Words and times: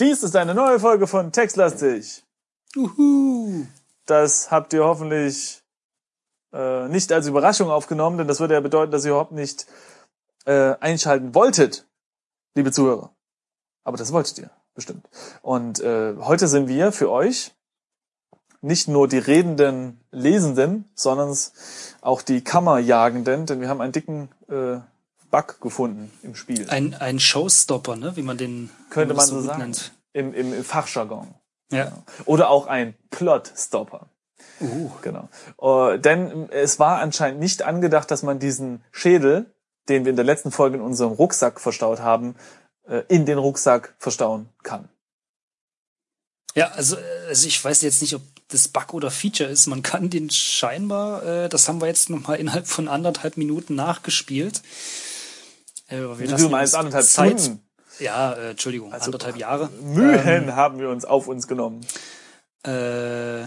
Dies 0.00 0.24
ist 0.24 0.34
eine 0.34 0.56
neue 0.56 0.80
Folge 0.80 1.06
von 1.06 1.30
Textlastig. 1.30 2.24
Uhu. 2.76 3.64
Das 4.06 4.50
habt 4.50 4.72
ihr 4.72 4.84
hoffentlich 4.84 5.62
äh, 6.52 6.88
nicht 6.88 7.12
als 7.12 7.28
Überraschung 7.28 7.70
aufgenommen, 7.70 8.18
denn 8.18 8.26
das 8.26 8.40
würde 8.40 8.54
ja 8.54 8.60
bedeuten, 8.60 8.90
dass 8.90 9.04
ihr 9.04 9.12
überhaupt 9.12 9.30
nicht 9.30 9.66
äh, 10.46 10.74
einschalten 10.80 11.32
wolltet, 11.36 11.86
liebe 12.56 12.72
Zuhörer. 12.72 13.14
Aber 13.84 13.96
das 13.96 14.12
wolltet 14.12 14.36
ihr, 14.38 14.50
bestimmt. 14.74 15.08
Und 15.42 15.78
äh, 15.78 16.16
heute 16.18 16.48
sind 16.48 16.66
wir 16.66 16.90
für 16.90 17.08
euch 17.08 17.52
nicht 18.62 18.88
nur 18.88 19.06
die 19.06 19.18
redenden 19.18 20.00
Lesenden, 20.10 20.90
sondern 20.96 21.36
auch 22.00 22.20
die 22.20 22.42
Kammerjagenden, 22.42 23.46
denn 23.46 23.60
wir 23.60 23.68
haben 23.68 23.80
einen 23.80 23.92
dicken 23.92 24.28
äh, 24.48 24.80
Bug 25.34 25.60
gefunden 25.60 26.12
im 26.22 26.36
Spiel. 26.36 26.68
Ein, 26.70 26.94
ein 26.94 27.18
Showstopper, 27.18 27.96
ne? 27.96 28.16
wie 28.16 28.22
man 28.22 28.38
den 28.38 28.70
Könnte 28.90 29.14
man 29.14 29.26
so 29.26 29.40
sagen. 29.40 29.62
nennt. 29.62 29.92
Im, 30.12 30.32
im, 30.32 30.54
im 30.54 30.64
Fachjargon. 30.64 31.34
Ja. 31.72 32.04
Oder 32.24 32.50
auch 32.50 32.68
ein 32.68 32.94
Plotstopper. 33.10 34.06
Uh. 34.60 34.92
Genau. 35.02 35.28
Äh, 35.60 35.98
denn 35.98 36.48
es 36.50 36.78
war 36.78 37.00
anscheinend 37.00 37.40
nicht 37.40 37.62
angedacht, 37.62 38.12
dass 38.12 38.22
man 38.22 38.38
diesen 38.38 38.84
Schädel, 38.92 39.52
den 39.88 40.04
wir 40.04 40.10
in 40.10 40.16
der 40.16 40.24
letzten 40.24 40.52
Folge 40.52 40.76
in 40.76 40.82
unserem 40.82 41.12
Rucksack 41.12 41.60
verstaut 41.60 41.98
haben, 41.98 42.36
äh, 42.86 43.02
in 43.08 43.26
den 43.26 43.38
Rucksack 43.38 43.96
verstauen 43.98 44.48
kann. 44.62 44.88
Ja, 46.54 46.68
also, 46.68 46.96
äh, 46.96 47.00
also 47.28 47.48
ich 47.48 47.64
weiß 47.64 47.82
jetzt 47.82 48.02
nicht, 48.02 48.14
ob 48.14 48.22
das 48.48 48.68
Bug 48.68 48.94
oder 48.94 49.10
Feature 49.10 49.50
ist. 49.50 49.66
Man 49.66 49.82
kann 49.82 50.10
den 50.10 50.30
scheinbar, 50.30 51.24
äh, 51.24 51.48
das 51.48 51.68
haben 51.68 51.80
wir 51.80 51.88
jetzt 51.88 52.08
noch 52.08 52.28
mal 52.28 52.34
innerhalb 52.34 52.68
von 52.68 52.86
anderthalb 52.86 53.36
Minuten 53.36 53.74
nachgespielt. 53.74 54.62
Äh, 55.94 56.36
du 56.36 56.48
meinst, 56.48 56.74
anderthalb 56.74 57.04
Zeit- 57.06 57.40
Stunden. 57.40 57.60
Ja, 58.00 58.32
äh, 58.32 58.50
Entschuldigung, 58.50 58.92
Also, 58.92 59.06
anderthalb 59.06 59.36
Jahre. 59.36 59.68
Mühen 59.82 60.56
haben 60.56 60.78
wir 60.80 60.88
uns 60.90 61.04
auf 61.04 61.28
uns 61.28 61.46
genommen. 61.46 61.86
Äh, 62.66 63.42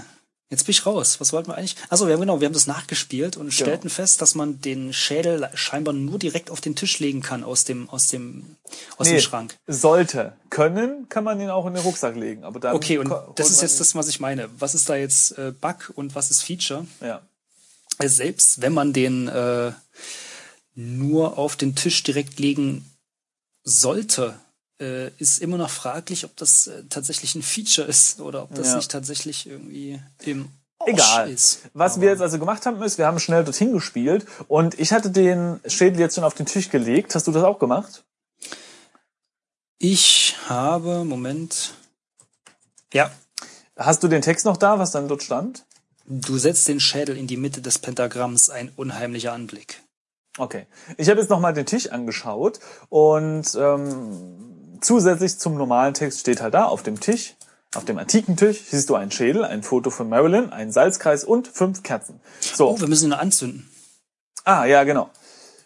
jetzt 0.49 0.63
bin 0.65 0.69
ich 0.69 0.85
raus. 0.85 1.19
Was 1.19 1.33
wollten 1.33 1.49
wir 1.49 1.55
eigentlich? 1.57 1.75
Also 1.89 2.07
wir 2.07 2.13
haben 2.13 2.21
genau, 2.21 2.39
wir 2.39 2.45
haben 2.45 2.53
das 2.53 2.67
nachgespielt 2.67 3.35
und 3.35 3.47
Genau. 3.49 3.51
stellten 3.55 3.89
fest, 3.89 4.21
dass 4.21 4.35
man 4.35 4.61
den 4.61 4.93
Schädel 4.93 5.49
scheinbar 5.53 5.93
nur 5.93 6.19
direkt 6.19 6.49
auf 6.49 6.61
den 6.61 6.75
Tisch 6.75 6.99
legen 6.99 7.21
kann 7.21 7.43
aus 7.43 7.65
dem 7.65 7.89
aus 7.89 8.07
dem 8.07 8.55
aus 8.97 9.07
Nee, 9.07 9.15
dem 9.15 9.21
Schrank. 9.21 9.57
Sollte. 9.67 10.33
Können 10.49 11.09
kann 11.09 11.23
man 11.23 11.41
ihn 11.41 11.49
auch 11.49 11.65
in 11.65 11.73
den 11.73 11.83
Rucksack 11.83 12.15
legen. 12.15 12.43
Aber 12.43 12.59
dann 12.59 12.75
Okay, 12.75 12.97
und 12.99 13.11
das 13.35 13.49
ist 13.49 13.61
jetzt 13.61 13.79
das, 13.81 13.95
was 13.95 14.07
ich 14.07 14.19
meine. 14.19 14.49
Was 14.59 14.75
ist 14.75 14.87
da 14.89 14.95
jetzt 14.95 15.37
äh, 15.37 15.51
Bug 15.51 15.91
und 15.95 16.15
was 16.15 16.31
ist 16.31 16.43
Feature? 16.43 16.85
Ja. 17.01 17.21
Also 17.97 18.15
selbst 18.15 18.61
wenn 18.61 18.73
man 18.73 18.93
den 18.93 19.27
äh, 19.27 19.71
nur 20.79 21.37
auf 21.37 21.55
den 21.55 21.75
Tisch 21.75 22.03
direkt 22.03 22.39
legen 22.39 22.85
sollte, 23.63 24.39
äh, 24.79 25.09
ist 25.17 25.39
immer 25.39 25.57
noch 25.57 25.71
fraglich, 25.71 26.23
ob 26.23 26.35
das 26.37 26.67
äh, 26.67 26.83
tatsächlich 26.87 27.33
ein 27.35 27.41
Feature 27.41 27.87
ist 27.87 28.21
oder 28.21 28.43
ob 28.43 28.53
das 28.53 28.67
Ja. 28.67 28.75
nicht 28.77 28.91
tatsächlich 28.91 29.47
irgendwie 29.47 29.99
im 30.23 30.49
Egal. 30.85 31.31
ist. 31.31 31.61
Was 31.73 31.93
Aber- 31.93 32.03
wir 32.03 32.09
jetzt 32.11 32.21
also 32.21 32.37
gemacht 32.37 32.65
haben, 32.67 32.81
ist, 32.83 32.99
wir 32.99 33.07
haben 33.07 33.19
schnell 33.19 33.43
dorthin 33.43 33.73
gespielt 33.73 34.27
und 34.47 34.79
ich 34.79 34.91
hatte 34.93 35.09
den 35.09 35.59
Schädel 35.65 35.99
jetzt 35.99 36.13
schon 36.15 36.23
auf 36.23 36.35
den 36.35 36.45
Tisch 36.45 36.69
gelegt. 36.69 37.15
Hast 37.15 37.25
du 37.25 37.31
das 37.31 37.43
auch 37.43 37.57
gemacht? 37.57 38.03
Ich 39.79 40.35
habe, 40.47 41.03
Moment. 41.03 41.73
Ja, 42.93 43.11
Hast 43.79 44.01
du 44.01 44.07
den 44.07 44.23
Text 44.23 44.45
noch 44.45 44.57
da, 44.57 44.79
was 44.79 44.91
dann 44.91 45.07
dort 45.07 45.21
stand? 45.23 45.63
du 46.09 46.37
setzt 46.37 46.67
den 46.69 46.79
Schädel 46.79 47.17
in 47.17 47.27
die 47.27 47.35
Mitte 47.37 47.61
des 47.61 47.77
Pentagramms, 47.79 48.49
ein 48.49 48.71
unheimlicher 48.77 49.33
Anblick. 49.33 49.83
Okay. 50.37 50.67
Ich 50.97 51.09
habe 51.09 51.19
jetzt 51.19 51.29
nochmal 51.29 51.53
den 51.53 51.65
Tisch 51.65 51.91
angeschaut 51.91 52.59
und 52.89 53.55
ähm, 53.59 54.77
zusätzlich 54.81 55.39
zum 55.39 55.55
normalen 55.55 55.93
Text 55.93 56.19
steht 56.19 56.41
halt 56.41 56.53
da 56.53 56.65
auf 56.65 56.83
dem 56.83 56.99
Tisch, 56.99 57.35
auf 57.75 57.85
dem 57.85 57.97
antiken 57.97 58.37
Tisch, 58.37 58.61
siehst 58.69 58.89
du 58.89 58.95
einen 58.95 59.11
Schädel, 59.11 59.43
ein 59.43 59.63
Foto 59.63 59.89
von 59.89 60.07
Marilyn, 60.09 60.51
einen 60.51 60.71
Salzkreis 60.71 61.23
und 61.23 61.47
fünf 61.47 61.83
Kerzen. 61.83 62.19
So. 62.39 62.69
Oh, 62.69 62.79
wir 62.79 62.87
müssen 62.87 63.09
ihn 63.09 63.13
anzünden. 63.13 63.69
Ah, 64.45 64.65
ja, 64.65 64.83
genau. 64.83 65.09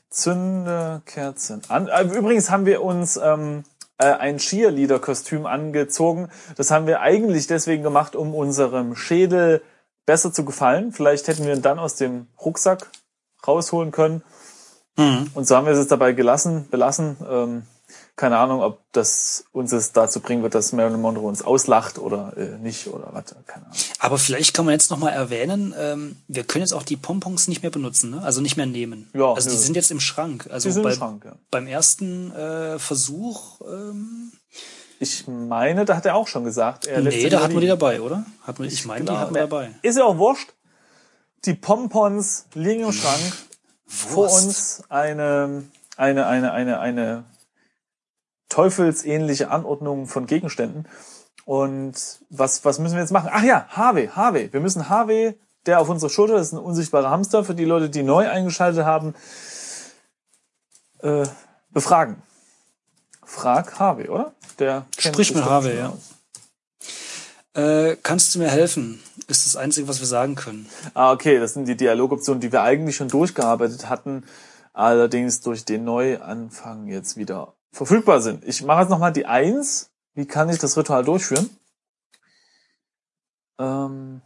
Zünde 0.09 1.01
Kerzen 1.05 1.61
an. 1.67 1.87
Äh, 1.87 2.03
Übrigens 2.03 2.49
haben 2.49 2.65
wir 2.65 2.81
uns 2.81 3.17
ähm, 3.17 3.63
äh, 3.97 4.05
ein 4.05 4.37
Cheerleader-Kostüm 4.37 5.45
angezogen. 5.45 6.29
Das 6.57 6.71
haben 6.71 6.87
wir 6.87 7.01
eigentlich 7.01 7.47
deswegen 7.47 7.83
gemacht, 7.83 8.15
um 8.15 8.33
unserem 8.33 8.95
Schädel 8.95 9.61
besser 10.05 10.33
zu 10.33 10.43
gefallen. 10.43 10.91
Vielleicht 10.91 11.27
hätten 11.27 11.45
wir 11.45 11.53
ihn 11.53 11.61
dann 11.61 11.79
aus 11.79 11.95
dem 11.95 12.27
Rucksack 12.43 12.89
rausholen 13.47 13.91
können. 13.91 14.23
Und 14.97 15.47
so 15.47 15.55
haben 15.55 15.65
wir 15.65 15.73
es 15.73 15.79
jetzt 15.79 15.91
dabei 15.91 16.11
gelassen, 16.13 16.67
belassen. 16.69 17.17
Ähm, 17.27 17.63
keine 18.15 18.37
Ahnung, 18.37 18.61
ob 18.61 18.81
das 18.91 19.45
uns 19.51 19.71
es 19.71 19.93
dazu 19.93 20.19
bringen 20.19 20.43
wird, 20.43 20.53
dass 20.53 20.73
Marilyn 20.73 21.01
Monroe 21.01 21.27
uns 21.27 21.41
auslacht 21.41 21.97
oder 21.97 22.33
äh, 22.37 22.57
nicht 22.57 22.87
oder 22.87 23.09
was. 23.13 23.25
Keine 23.47 23.65
Ahnung. 23.65 23.77
Aber 23.99 24.17
vielleicht 24.17 24.53
kann 24.53 24.65
man 24.65 24.73
jetzt 24.73 24.91
noch 24.91 24.99
mal 24.99 25.09
erwähnen, 25.09 25.73
ähm, 25.77 26.17
wir 26.27 26.43
können 26.43 26.61
jetzt 26.61 26.73
auch 26.73 26.83
die 26.83 26.97
Pompons 26.97 27.47
nicht 27.47 27.61
mehr 27.63 27.71
benutzen, 27.71 28.11
ne? 28.11 28.21
also 28.21 28.41
nicht 28.41 28.57
mehr 28.57 28.65
nehmen. 28.65 29.09
Ja, 29.13 29.33
also 29.33 29.49
die 29.49 29.55
nö. 29.55 29.61
sind 29.61 29.75
jetzt 29.75 29.91
im 29.91 29.99
Schrank. 29.99 30.47
Also 30.51 30.69
Die 30.69 30.73
sind 30.73 30.83
im 30.83 30.89
bei, 30.89 30.95
Schrank, 30.95 31.25
ja. 31.25 31.33
beim 31.49 31.67
ersten 31.67 32.31
äh, 32.33 32.77
Versuch, 32.79 33.61
ähm, 33.61 34.31
Ich 34.99 35.25
meine, 35.27 35.85
da 35.85 35.95
hat 35.95 36.05
er 36.05 36.15
auch 36.15 36.27
schon 36.27 36.43
gesagt, 36.43 36.85
er 36.85 37.01
nee, 37.01 37.27
da 37.29 37.41
hatten 37.41 37.53
wir 37.53 37.61
die 37.61 37.67
dabei, 37.67 38.01
oder? 38.01 38.25
Hat 38.43 38.59
man, 38.59 38.67
ich, 38.67 38.85
meine, 38.85 39.01
die 39.01 39.07
Genau. 39.07 39.19
hatten 39.19 39.33
wir 39.33 39.41
dabei. 39.41 39.71
Ist 39.81 39.97
ja 39.97 40.03
auch 40.03 40.17
wurscht. 40.17 40.53
Die 41.45 41.55
Pompons 41.55 42.45
liegen 42.53 42.83
im 42.83 42.91
Schrank. 42.91 43.33
Vor 43.91 44.31
uns 44.31 44.83
eine, 44.87 45.63
eine, 45.97 46.25
eine, 46.25 46.53
eine, 46.53 46.79
eine 46.79 47.25
teufelsähnliche 48.47 49.51
Anordnung 49.51 50.07
von 50.07 50.27
Gegenständen. 50.27 50.87
Und 51.45 51.95
was, 52.29 52.63
was 52.63 52.79
müssen 52.79 52.95
wir 52.95 53.01
jetzt 53.01 53.11
machen? 53.11 53.29
Ach 53.31 53.43
ja, 53.43 53.65
Harvey, 53.69 54.07
Harvey. 54.07 54.51
Wir 54.53 54.61
müssen 54.61 54.87
Harvey, 54.87 55.37
der 55.65 55.81
auf 55.81 55.89
unserer 55.89 56.09
Schulter, 56.09 56.37
ist 56.37 56.53
ein 56.53 56.57
unsichtbarer 56.57 57.09
Hamster, 57.09 57.43
für 57.43 57.53
die 57.53 57.65
Leute, 57.65 57.89
die 57.89 58.03
neu 58.03 58.29
eingeschaltet 58.29 58.85
haben, 58.85 59.13
äh, 60.99 61.25
befragen. 61.71 62.21
Frag 63.25 63.77
Harvey, 63.77 64.07
oder? 64.07 64.33
Der 64.57 64.85
Sprich 64.97 65.35
mit 65.35 65.43
Harvey, 65.43 65.77
schon 65.77 65.99
ja. 67.55 67.61
Äh, 67.61 67.97
kannst 68.01 68.33
du 68.33 68.39
mir 68.39 68.49
helfen? 68.49 69.01
Ist 69.31 69.45
das 69.45 69.55
Einzige, 69.55 69.87
was 69.87 70.01
wir 70.01 70.07
sagen 70.07 70.35
können. 70.35 70.67
Ah, 70.93 71.13
okay, 71.13 71.39
das 71.39 71.53
sind 71.53 71.65
die 71.65 71.77
Dialogoptionen, 71.77 72.41
die 72.41 72.51
wir 72.51 72.63
eigentlich 72.63 72.97
schon 72.97 73.07
durchgearbeitet 73.07 73.87
hatten, 73.87 74.25
allerdings 74.73 75.39
durch 75.39 75.63
den 75.63 75.85
Neuanfang 75.85 76.87
jetzt 76.87 77.15
wieder 77.15 77.53
verfügbar 77.71 78.19
sind. 78.19 78.43
Ich 78.43 78.61
mache 78.61 78.81
jetzt 78.81 78.89
nochmal 78.89 79.13
die 79.13 79.25
Eins. 79.25 79.89
Wie 80.15 80.25
kann 80.25 80.49
ich 80.49 80.57
das 80.57 80.75
Ritual 80.75 81.05
durchführen? 81.05 81.49
Ähm, 83.57 84.21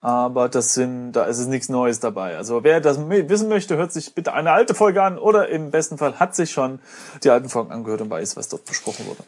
aber 0.00 0.48
das 0.48 0.74
sind, 0.74 1.14
da 1.14 1.24
ist 1.24 1.40
es 1.40 1.48
nichts 1.48 1.68
Neues 1.68 1.98
dabei. 1.98 2.36
Also 2.36 2.62
wer 2.62 2.80
das 2.80 3.00
wissen 3.08 3.48
möchte, 3.48 3.76
hört 3.76 3.92
sich 3.92 4.14
bitte 4.14 4.34
eine 4.34 4.52
alte 4.52 4.76
Folge 4.76 5.02
an 5.02 5.18
oder 5.18 5.48
im 5.48 5.72
besten 5.72 5.98
Fall 5.98 6.20
hat 6.20 6.36
sich 6.36 6.52
schon 6.52 6.78
die 7.24 7.30
alten 7.30 7.48
Folgen 7.48 7.72
angehört 7.72 8.02
und 8.02 8.10
weiß, 8.10 8.36
was 8.36 8.48
dort 8.48 8.66
besprochen 8.66 9.04
wurde. 9.06 9.24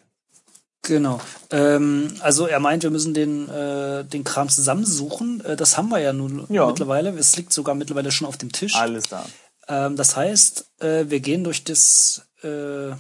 Genau. 0.85 1.21
Ähm, 1.51 2.15
also 2.21 2.47
er 2.47 2.61
meint, 2.61 2.83
wir 2.83 2.91
müssen 2.91 3.15
den, 3.15 3.49
äh, 3.49 4.05
den 4.05 4.23
Kram 4.23 4.49
zusammensuchen. 4.49 5.43
Äh, 5.45 5.57
das 5.57 5.77
haben 5.77 5.89
wir 5.89 5.99
ja 5.99 6.13
nun 6.13 6.47
Ja. 6.51 6.67
mittlerweile. 6.67 7.11
Es 7.11 7.37
liegt 7.37 7.53
sogar 7.53 7.75
mittlerweile 7.75 8.13
schon 8.13 8.27
auf 8.29 8.37
dem 8.37 8.53
Tisch. 8.53 8.75
Alles 8.77 9.05
da. 9.09 9.25
Ähm, 9.67 9.97
das 9.97 10.15
heißt, 10.17 10.67
äh, 10.83 11.07
wir 11.09 11.21
gehen 11.21 11.43
durch 11.43 11.65
das 11.65 12.27
äh, 12.43 12.93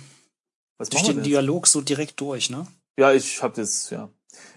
Was 0.78 0.88
durch 0.88 1.02
den? 1.04 1.22
Dialog 1.22 1.66
so 1.66 1.80
direkt 1.82 2.20
durch, 2.20 2.48
ne? 2.50 2.66
Ja, 2.98 3.12
ich 3.12 3.42
habe 3.42 3.54
das, 3.60 3.90
ja. 3.90 4.08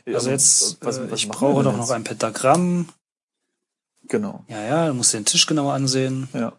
Also 0.06 0.30
jetzt, 0.30 0.78
was, 0.82 0.98
äh, 1.00 1.12
was 1.12 1.20
ich 1.20 1.28
brauche 1.28 1.64
doch 1.64 1.76
noch 1.76 1.90
ein 1.90 2.04
Pentagramm. 2.06 2.88
Genau, 4.08 4.46
Ja, 4.48 4.64
ja, 4.64 4.88
du 4.88 4.94
musst 4.94 5.14
den 5.14 5.26
Tisch 5.26 5.46
genauer 5.48 5.74
ansehen. 5.74 6.30
ja. 6.34 6.54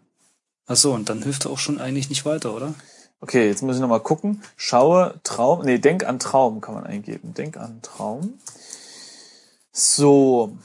Ach 0.70 0.76
so, 0.76 0.92
und 0.92 1.08
dann 1.08 1.22
hilft 1.22 1.46
er 1.46 1.50
auch 1.50 1.58
schon 1.58 1.80
eigentlich 1.80 2.10
nicht 2.10 2.26
weiter, 2.26 2.54
oder? 2.54 2.74
Okay, 3.20 3.48
jetzt 3.48 3.62
muss 3.62 3.76
ich 3.76 3.80
nochmal 3.80 4.02
gucken. 4.02 4.42
Schaue, 4.56 5.20
Traum, 5.24 5.64
nee, 5.64 5.78
denk 5.78 6.04
an 6.04 6.18
Traum 6.18 6.60
kann 6.60 6.74
man 6.74 6.86
eingeben. 6.86 7.34
Denk 7.34 7.56
an 7.56 7.82
Traum. 7.82 8.38
So. 9.72 10.56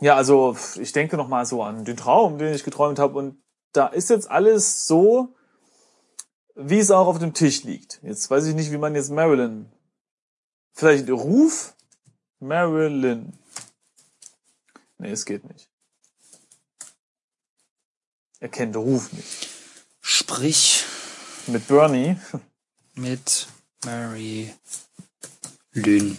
Ja, 0.00 0.16
also 0.16 0.56
ich 0.76 0.92
denke 0.92 1.16
nochmal 1.16 1.46
so 1.46 1.62
an 1.62 1.84
den 1.84 1.96
Traum, 1.96 2.38
den 2.38 2.54
ich 2.54 2.64
geträumt 2.64 2.98
habe. 2.98 3.18
Und 3.18 3.42
da 3.72 3.88
ist 3.88 4.10
jetzt 4.10 4.30
alles 4.30 4.86
so, 4.86 5.34
wie 6.54 6.78
es 6.78 6.90
auch 6.90 7.06
auf 7.06 7.18
dem 7.18 7.34
Tisch 7.34 7.64
liegt. 7.64 8.00
Jetzt 8.02 8.30
weiß 8.30 8.46
ich 8.46 8.54
nicht, 8.54 8.70
wie 8.70 8.78
man 8.78 8.94
jetzt 8.94 9.10
Marilyn. 9.10 9.70
Vielleicht 10.72 11.10
Ruf 11.10 11.74
Marilyn. 12.38 13.32
Nee, 14.98 15.10
es 15.10 15.24
geht 15.24 15.44
nicht. 15.44 15.68
Er 18.38 18.48
kennt 18.48 18.76
Ruf 18.76 19.12
nicht. 19.12 19.48
Sprich 20.00 20.84
Mit 21.50 21.66
Bernie. 21.68 22.16
mit 22.94 23.48
Mary 23.84 24.52
Lynn. 25.72 26.16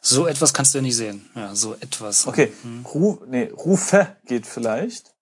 So 0.00 0.26
etwas 0.26 0.54
kannst 0.54 0.72
du 0.74 0.78
ja 0.78 0.82
nicht 0.82 0.96
sehen. 0.96 1.28
Ja, 1.34 1.54
so 1.54 1.74
etwas. 1.74 2.26
Okay, 2.26 2.52
Ru 2.94 3.18
nee, 3.26 3.44
Rufe 3.54 4.16
geht 4.26 4.46
vielleicht. 4.46 5.14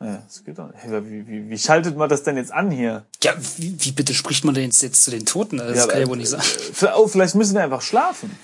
Ja, 0.00 0.16
das 0.26 0.42
geht 0.44 0.58
doch 0.58 0.66
nicht. 0.66 0.82
Hey, 0.82 1.04
Wie, 1.08 1.26
wie, 1.28 1.48
wie 1.48 1.58
schaltet 1.58 1.96
man 1.96 2.08
das 2.08 2.24
denn 2.24 2.36
jetzt 2.36 2.50
an 2.52 2.70
hier? 2.72 3.06
Ja, 3.22 3.34
wie, 3.56 3.76
wie 3.84 3.92
bitte 3.92 4.12
spricht 4.14 4.44
man 4.44 4.54
denn 4.54 4.64
jetzt, 4.64 4.82
jetzt 4.82 5.04
zu 5.04 5.10
den 5.12 5.24
Toten? 5.24 5.58
Das 5.58 5.76
Ja, 5.76 5.86
kann 5.86 6.00
ja 6.00 6.08
wohl 6.08 6.16
nicht 6.16 6.28
sein. 6.28 6.40
äh, 6.82 6.86
Oh, 6.96 7.06
vielleicht 7.06 7.36
müssen 7.36 7.54
wir 7.54 7.62
einfach 7.62 7.82
schlafen. 7.82 8.36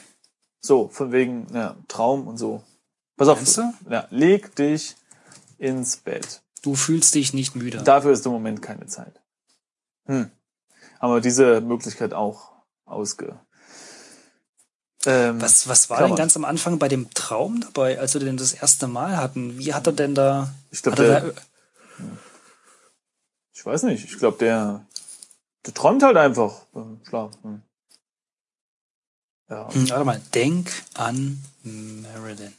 So, 0.60 0.88
von 0.88 1.10
wegen 1.12 1.46
ja, 1.52 1.76
Traum 1.88 2.28
und 2.28 2.38
so. 2.38 2.62
Pass 3.16 3.28
auf. 3.28 3.40
Ja, 3.90 4.06
leg 4.10 4.54
dich 4.54 4.94
ins 5.58 5.96
Bett. 5.96 6.42
Du 6.62 6.74
fühlst 6.74 7.14
dich 7.14 7.32
nicht 7.34 7.54
müde. 7.54 7.82
Dafür 7.82 8.12
ist 8.12 8.26
im 8.26 8.32
Moment 8.32 8.62
keine 8.62 8.86
Zeit. 8.86 9.20
Hm. 10.06 10.30
Haben 11.00 11.14
wir 11.14 11.20
diese 11.20 11.60
Möglichkeit 11.60 12.12
auch 12.14 12.52
ausge. 12.84 13.38
Ähm, 15.06 15.40
Was, 15.40 15.68
was 15.68 15.88
war 15.90 16.04
denn 16.06 16.16
ganz 16.16 16.36
am 16.36 16.44
Anfang 16.44 16.78
bei 16.78 16.88
dem 16.88 17.08
Traum 17.14 17.60
dabei, 17.60 17.98
als 18.00 18.14
wir 18.14 18.20
den 18.20 18.36
das 18.36 18.52
erste 18.52 18.88
Mal 18.88 19.16
hatten? 19.16 19.56
Wie 19.58 19.72
hat 19.72 19.86
er 19.86 19.92
denn 19.92 20.14
da? 20.14 20.52
Ich 20.70 20.82
glaub, 20.82 20.94
hat 20.98 21.04
er 21.04 21.20
der- 21.20 21.32
da 21.32 21.42
Ich 23.52 23.64
weiß 23.64 23.84
nicht. 23.84 24.04
Ich 24.04 24.18
glaube, 24.18 24.38
der, 24.38 24.84
der 25.66 25.74
träumt 25.74 26.02
halt 26.02 26.16
einfach 26.16 26.64
beim 26.72 27.00
Schlafen. 27.08 27.62
Ja. 29.48 29.72
Hm, 29.72 29.88
warte 29.90 30.04
mal, 30.04 30.20
denk 30.34 30.70
an 30.94 31.42
Marilyn. 31.62 32.52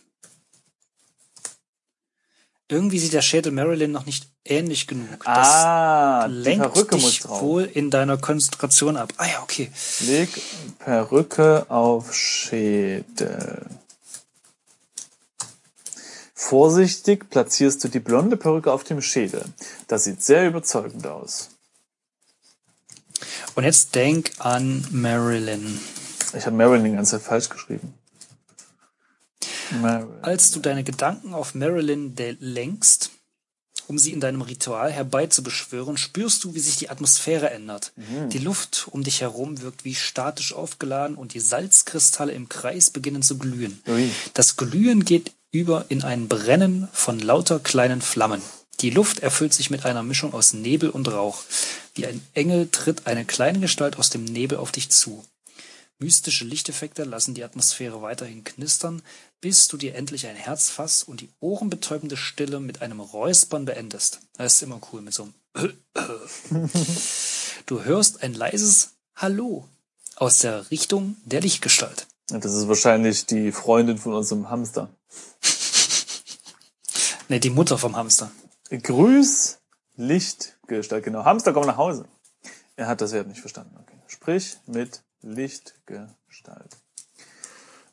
Irgendwie 2.72 3.00
sieht 3.00 3.14
der 3.14 3.24
Schädel 3.24 3.52
Marilyn 3.52 3.92
noch 3.92 4.06
nicht 4.06 4.28
ähnlich 4.46 4.86
genug. 4.86 5.24
Das 5.26 5.48
Ah, 5.48 6.28
lenkt 6.28 6.72
Perücke 6.72 6.98
muss 6.98 7.12
dich 7.14 7.28
wohl 7.28 7.64
in 7.64 7.90
deiner 7.90 8.18
Konzentration 8.18 8.96
ab. 8.96 9.12
Ah 9.18 9.26
ja, 9.26 9.42
okay. 9.42 9.72
Leg 10.02 10.30
Perücke 10.78 11.66
auf 11.70 12.14
Schädel. 12.14 13.66
Vorsichtig 16.36 17.30
platzierst 17.32 17.84
du 17.84 17.88
die 17.88 18.00
blonde 18.00 18.38
Perücke 18.38 18.72
auf 18.72 18.84
dem 18.84 19.02
Schädel. 19.02 19.44
Das 19.88 20.04
sieht 20.04 20.24
sehr 20.24 20.48
überzeugend 20.48 21.06
aus. 21.08 21.50
Und 23.56 23.64
jetzt 23.64 23.96
denk 23.96 24.32
an 24.38 24.86
Marilyn. 24.92 25.80
Ich 26.38 26.46
habe 26.46 26.56
Marilyn 26.56 26.86
die 26.86 26.92
ganze 26.92 27.18
Zeit 27.18 27.24
falsch 27.28 27.50
geschrieben. 27.50 27.96
Marilyn. 29.72 30.24
Als 30.24 30.52
du 30.52 30.60
deine 30.60 30.84
Gedanken 30.84 31.34
auf 31.34 31.56
Marilyn 31.56 32.16
lenkst, 32.40 33.12
um 33.88 33.98
sie 33.98 34.14
in 34.14 34.20
deinem 34.20 34.42
Ritual 34.42 34.92
herbeizubeschwören, 34.92 35.98
spürst 35.98 36.44
du, 36.44 36.54
wie 36.54 36.60
sich 36.60 36.76
die 36.76 36.90
Atmosphäre 36.90 37.50
ändert. 37.50 37.92
Mhm. 37.96 38.30
Die 38.30 38.38
Luft 38.38 38.88
um 38.92 39.04
dich 39.04 39.22
herum 39.22 39.62
wirkt 39.62 39.84
wie 39.84 39.96
statisch 39.96 40.54
aufgeladen 40.54 41.18
und 41.18 41.34
die 41.34 41.40
Salzkristalle 41.40 42.34
im 42.34 42.50
Kreis 42.50 42.92
beginnen 42.92 43.24
zu 43.24 43.40
glühen. 43.40 43.82
Ui. 43.88 44.12
Das 44.36 44.58
Glühen 44.58 45.06
geht 45.06 45.32
über 45.52 45.86
in 45.90 46.04
ein 46.04 46.28
Brennen 46.28 46.88
von 46.94 47.20
lauter 47.20 47.60
kleinen 47.60 48.02
Flammen. 48.02 48.44
Die 48.82 48.92
Luft 48.92 49.22
erfüllt 49.22 49.54
sich 49.54 49.72
mit 49.72 49.86
einer 49.86 50.04
Mischung 50.04 50.34
aus 50.34 50.54
Nebel 50.54 50.90
und 50.92 51.12
Rauch. 51.12 51.42
Wie 51.96 52.06
ein 52.06 52.22
Engel 52.34 52.70
tritt 52.72 53.08
eine 53.08 53.26
kleine 53.26 53.60
Gestalt 53.60 53.98
aus 53.98 54.12
dem 54.12 54.24
Nebel 54.24 54.60
auf 54.60 54.72
dich 54.72 54.90
zu. 54.90 55.26
Mystische 55.98 56.46
Lichteffekte 56.46 57.04
lassen 57.04 57.34
die 57.34 57.44
Atmosphäre 57.44 58.02
weiterhin 58.02 58.46
knistern, 58.46 59.02
bis 59.42 59.68
du 59.68 59.78
dir 59.78 59.96
endlich 59.96 60.28
ein 60.28 60.36
Herz 60.36 60.70
fasst 60.70 61.08
und 61.08 61.22
die 61.22 61.30
ohrenbetäubende 61.40 62.18
Stille 62.18 62.60
mit 62.60 62.82
einem 62.82 63.00
Räuspern 63.00 63.66
beendest. 63.66 64.22
Das 64.38 64.56
ist 64.56 64.62
immer 64.64 64.82
cool 64.92 65.02
mit 65.02 65.14
so 65.14 65.24
einem 65.24 65.34
Du 67.66 67.84
hörst 67.84 68.24
ein 68.24 68.34
leises 68.34 68.92
Hallo 69.16 69.68
aus 70.16 70.40
der 70.40 70.72
Richtung 70.72 71.18
der 71.26 71.42
Lichtgestalt. 71.42 72.08
Das 72.28 72.54
ist 72.54 72.68
wahrscheinlich 72.68 73.26
die 73.26 73.52
Freundin 73.52 73.98
von 73.98 74.14
unserem 74.14 74.50
Hamster. 74.50 74.90
Ne, 77.32 77.40
die 77.40 77.52
Mutter 77.52 77.78
vom 77.78 77.96
Hamster. 77.96 78.32
Grüß 78.72 79.60
Lichtgestalt. 79.98 81.04
Genau. 81.04 81.26
Hamster, 81.26 81.54
komm 81.54 81.68
nach 81.68 81.78
Hause. 81.78 82.06
Er 82.76 82.88
hat 82.88 83.02
das 83.02 83.12
Wert 83.12 83.28
nicht 83.28 83.42
verstanden. 83.42 83.78
Okay. 83.80 84.00
Sprich 84.08 84.58
mit 84.66 85.04
Lichtgestalt. 85.22 86.78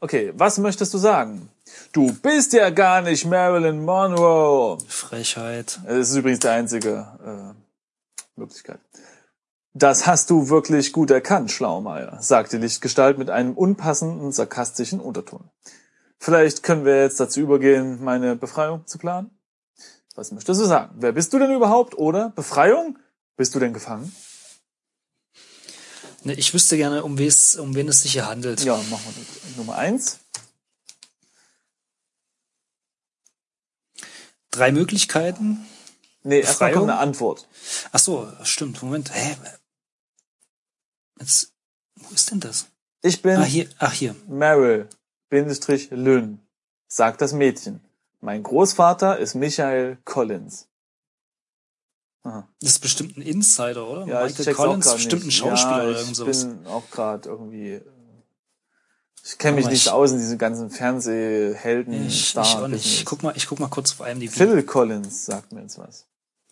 Okay, 0.01 0.33
was 0.37 0.59
möchtest 0.59 0.93
du 0.93 0.99
sagen? 0.99 1.49
Du 1.93 2.13
bist 2.13 2.53
ja 2.53 2.71
gar 2.71 3.03
nicht 3.03 3.25
Marilyn 3.25 3.85
Monroe. 3.85 4.79
Frechheit. 4.87 5.81
Das 5.87 6.11
ist 6.11 6.17
übrigens 6.17 6.41
die 6.41 6.49
einzige 6.49 7.07
äh, 7.25 8.39
Möglichkeit. 8.39 8.81
Das 9.73 10.07
hast 10.07 10.31
du 10.31 10.49
wirklich 10.49 10.93
gut 10.93 11.11
erkannt, 11.11 11.51
Schlaumeier, 11.51 12.19
sagte 12.21 12.57
Lichtgestalt 12.57 13.19
mit 13.19 13.31
einem 13.31 13.55
unpassenden, 13.55 14.33
sarkastischen 14.33 15.01
Unterton. 15.01 15.51
Vielleicht 16.19 16.63
können 16.63 16.85
wir 16.85 17.03
jetzt 17.03 17.21
dazu 17.21 17.41
übergehen, 17.41 18.03
meine 18.03 18.37
Befreiung 18.37 18.87
zu 18.87 18.99
planen? 18.99 19.31
Was 20.15 20.33
möchtest 20.33 20.61
du 20.61 20.65
sagen? 20.65 20.95
Wer 20.99 21.13
bist 21.13 21.33
du 21.33 21.39
denn 21.39 21.53
überhaupt? 21.53 21.97
Oder 21.99 22.31
Befreiung? 22.31 22.99
Bist 23.37 23.55
du 23.55 23.59
denn 23.59 23.75
gefangen? 23.75 24.11
Ne, 26.27 26.35
ich 26.35 26.53
wüsste 26.53 26.77
gerne, 26.77 27.05
um, 27.05 27.13
um 27.13 27.17
wen 27.77 27.89
es 27.89 28.03
sich 28.03 28.11
hier 28.11 28.27
handelt. 28.27 28.65
Ja, 28.65 28.77
machen 28.77 29.15
wir 29.15 29.25
das. 29.25 29.57
Nummer 29.57 29.77
eins. 29.77 30.19
Drei 34.51 34.73
Möglichkeiten. 34.73 35.65
Nee, 36.25 36.41
erstmal 36.41 36.73
kommt 36.73 36.91
eine 36.91 36.99
Antwort. 36.99 37.47
Ach 37.93 38.01
so, 38.01 38.29
stimmt. 38.43 38.83
Moment. 38.83 39.15
Hä? 39.15 39.37
Jetzt, 41.21 41.53
wo 41.95 42.13
ist 42.13 42.29
denn 42.33 42.41
das? 42.41 42.67
Ich 43.03 43.23
bin 43.23 43.37
Ah, 43.37 43.45
hier. 43.45 43.69
Ach, 43.79 43.93
hier. 43.93 44.17
Meryl, 44.27 44.89
Bindestrich 45.29 45.91
Lynn, 45.93 46.41
sagt 46.89 47.21
das 47.21 47.35
Mädchen. 47.35 47.81
Mein 48.21 48.43
Großvater 48.43 49.17
ist 49.19 49.37
Michael 49.37 49.99
Collins. 50.05 50.67
Aha. 52.27 52.49
Das 52.61 52.73
ist 52.73 52.79
bestimmt 52.81 53.17
ein 53.17 53.23
Insider, 53.23 53.87
oder? 53.89 54.07
Ja, 54.07 54.27
ich 54.27 54.37
Michael 54.39 54.55
Collins, 54.57 54.93
bestimmt 54.93 55.23
ein 55.23 55.27
nicht. 55.27 55.37
Schauspieler 55.37 55.77
ja, 55.79 55.83
oder 55.85 55.93
ich 55.93 55.99
irgend 56.01 56.17
sowas. 56.17 56.45
bin 56.45 56.67
auch 56.67 56.91
gerade 56.91 57.29
irgendwie. 57.29 57.73
äh, 57.75 57.83
Ich 59.25 59.39
kenne 59.39 59.57
mich 59.57 59.65
Aber 59.67 59.73
nicht 59.73 59.87
ich- 59.87 59.93
aus 59.93 60.11
in 60.13 60.19
diese 60.19 60.37
ganzen 60.37 60.71
Fernsehhelden. 60.71 61.93
Ich, 61.95 62.07
ich 62.09 62.29
Star 62.31 62.63
auch 62.63 62.69
nicht. 62.69 62.85
Ich 62.85 63.05
guck 63.05 63.23
mal, 63.23 63.33
ich 63.37 63.47
guck 63.47 63.61
mal 63.61 63.69
kurz 63.69 63.93
auf 63.99 64.07
IMDb. 64.07 64.31
Phil 64.33 64.63
Collins 64.65 65.25
sagt 65.27 65.53
mir 65.53 65.63
jetzt 65.63 65.79
was. 65.79 66.07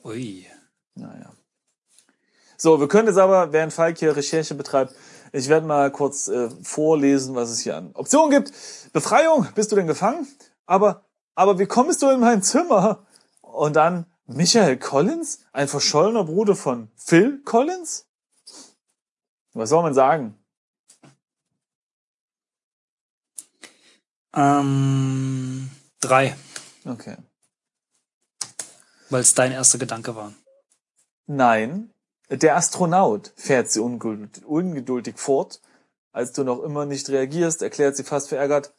Ui. 0.05 0.47
Naja. 0.95 1.33
So, 2.57 2.79
wir 2.81 2.89
können 2.89 3.09
jetzt 3.09 3.19
aber, 3.19 3.53
während 3.53 3.73
Falk 3.73 3.99
hier 3.99 4.15
Recherche 4.17 4.55
betreibt, 4.55 4.95
ich 5.33 5.49
werde 5.49 5.67
mal 5.67 5.91
kurz 5.91 6.29
äh, 6.29 6.49
vorlesen, 6.63 7.35
was 7.35 7.51
es 7.51 7.61
hier 7.61 7.77
an 7.77 7.91
Optionen 7.95 8.31
gibt. 8.31 8.53
Befreiung, 8.93 9.49
bist 9.57 9.73
du 9.73 9.77
denn 9.77 9.89
gefangen? 9.89 10.29
Aber, 10.67 11.05
aber 11.35 11.59
wie 11.59 11.67
kommst 11.67 12.01
du 12.03 12.09
in 12.11 12.21
mein 12.21 12.43
Zimmer? 12.43 13.05
Und 13.41 13.75
dann 13.75 14.07
Michael 14.27 14.79
Collins, 14.79 15.45
ein 15.53 15.69
verschollener 15.69 16.25
Bruder 16.25 16.57
von 16.57 16.89
Phil 16.97 17.43
Collins? 17.45 18.07
Was 19.53 19.69
soll 19.69 19.83
man 19.83 19.95
sagen? 19.95 20.39
Ähm, 24.35 25.71
drei, 26.01 26.37
Okay. 26.85 27.17
weil 29.11 29.21
es 29.21 29.35
dein 29.35 29.53
erster 29.53 29.79
Gedanke 29.79 30.17
war. 30.17 30.33
Nein, 31.27 31.91
der 32.31 32.57
Astronaut 32.57 33.33
fährt 33.37 33.71
sie 33.71 33.81
ungeduldig, 33.81 34.45
ungeduldig 34.45 35.19
fort. 35.19 35.61
Als 36.13 36.33
du 36.33 36.43
noch 36.45 36.63
immer 36.63 36.85
nicht 36.85 37.09
reagierst, 37.11 37.63
erklärt 37.63 37.97
sie 37.97 38.05
fast 38.05 38.29
verärgert. 38.29 38.73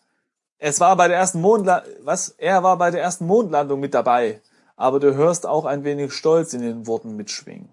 Es 0.58 0.80
war 0.80 0.96
bei 0.96 1.08
der 1.08 1.18
ersten 1.18 1.42
Mondlandung, 1.42 1.94
was? 2.02 2.30
Er 2.30 2.64
war 2.64 2.78
bei 2.78 2.92
der 2.92 3.02
ersten 3.02 3.26
Mondlandung 3.26 3.80
mit 3.80 3.94
dabei. 3.94 4.42
Aber 4.76 5.00
du 5.00 5.16
hörst 5.16 5.46
auch 5.46 5.66
ein 5.66 5.84
wenig 5.84 6.14
Stolz 6.14 6.54
in 6.54 6.62
den 6.62 6.88
Worten 6.88 7.16
mitschwingen. 7.16 7.70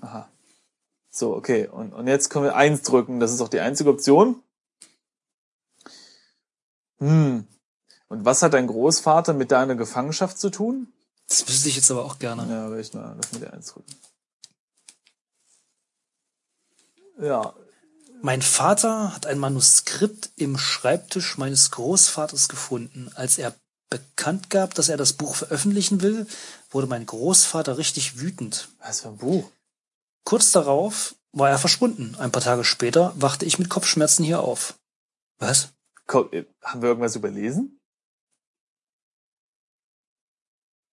Aha. 0.00 0.28
So, 1.10 1.36
okay. 1.36 1.68
Und, 1.68 1.92
und 1.92 2.08
jetzt 2.08 2.30
können 2.30 2.46
wir 2.46 2.56
eins 2.56 2.82
drücken. 2.82 3.20
Das 3.20 3.32
ist 3.32 3.40
auch 3.40 3.48
die 3.48 3.60
einzige 3.60 3.90
Option. 3.90 4.42
Hm. 6.98 7.46
Und 8.08 8.24
was 8.24 8.42
hat 8.42 8.54
dein 8.54 8.66
Großvater 8.66 9.32
mit 9.32 9.52
deiner 9.52 9.74
Gefangenschaft 9.74 10.38
zu 10.38 10.50
tun? 10.50 10.92
Das 11.28 11.48
wüsste 11.48 11.68
ich 11.68 11.76
jetzt 11.76 11.90
aber 11.90 12.04
auch 12.04 12.18
gerne. 12.18 12.46
Ja, 12.50 12.70
will 12.70 12.80
ich 12.80 12.92
mal, 12.92 13.14
lass 13.16 13.32
mir 13.32 13.40
die 13.40 13.46
eins 13.46 13.72
drücken. 13.72 13.94
Ja, 17.20 17.54
Mein 18.20 18.42
Vater 18.42 19.14
hat 19.14 19.26
ein 19.26 19.38
Manuskript 19.38 20.30
im 20.36 20.56
Schreibtisch 20.58 21.38
meines 21.38 21.70
Großvaters 21.72 22.48
gefunden. 22.48 23.10
Als 23.14 23.38
er 23.38 23.54
bekannt 23.92 24.48
gab, 24.48 24.74
dass 24.74 24.88
er 24.88 24.96
das 24.96 25.12
Buch 25.12 25.34
veröffentlichen 25.34 26.00
will, 26.00 26.26
wurde 26.70 26.86
mein 26.86 27.04
Großvater 27.04 27.76
richtig 27.76 28.18
wütend. 28.18 28.68
was 28.78 29.02
für 29.02 29.08
ein 29.08 29.18
Buch? 29.18 29.50
Kurz 30.24 30.50
darauf 30.52 31.14
war 31.32 31.50
er 31.50 31.58
verschwunden. 31.58 32.16
Ein 32.18 32.32
paar 32.32 32.42
Tage 32.42 32.64
später 32.64 33.12
wachte 33.16 33.44
ich 33.44 33.58
mit 33.58 33.68
Kopfschmerzen 33.68 34.24
hier 34.24 34.40
auf. 34.40 34.78
Was? 35.38 35.68
Komm, 36.06 36.28
äh, 36.32 36.44
haben 36.62 36.80
wir 36.80 36.88
irgendwas 36.88 37.16
überlesen? 37.16 37.78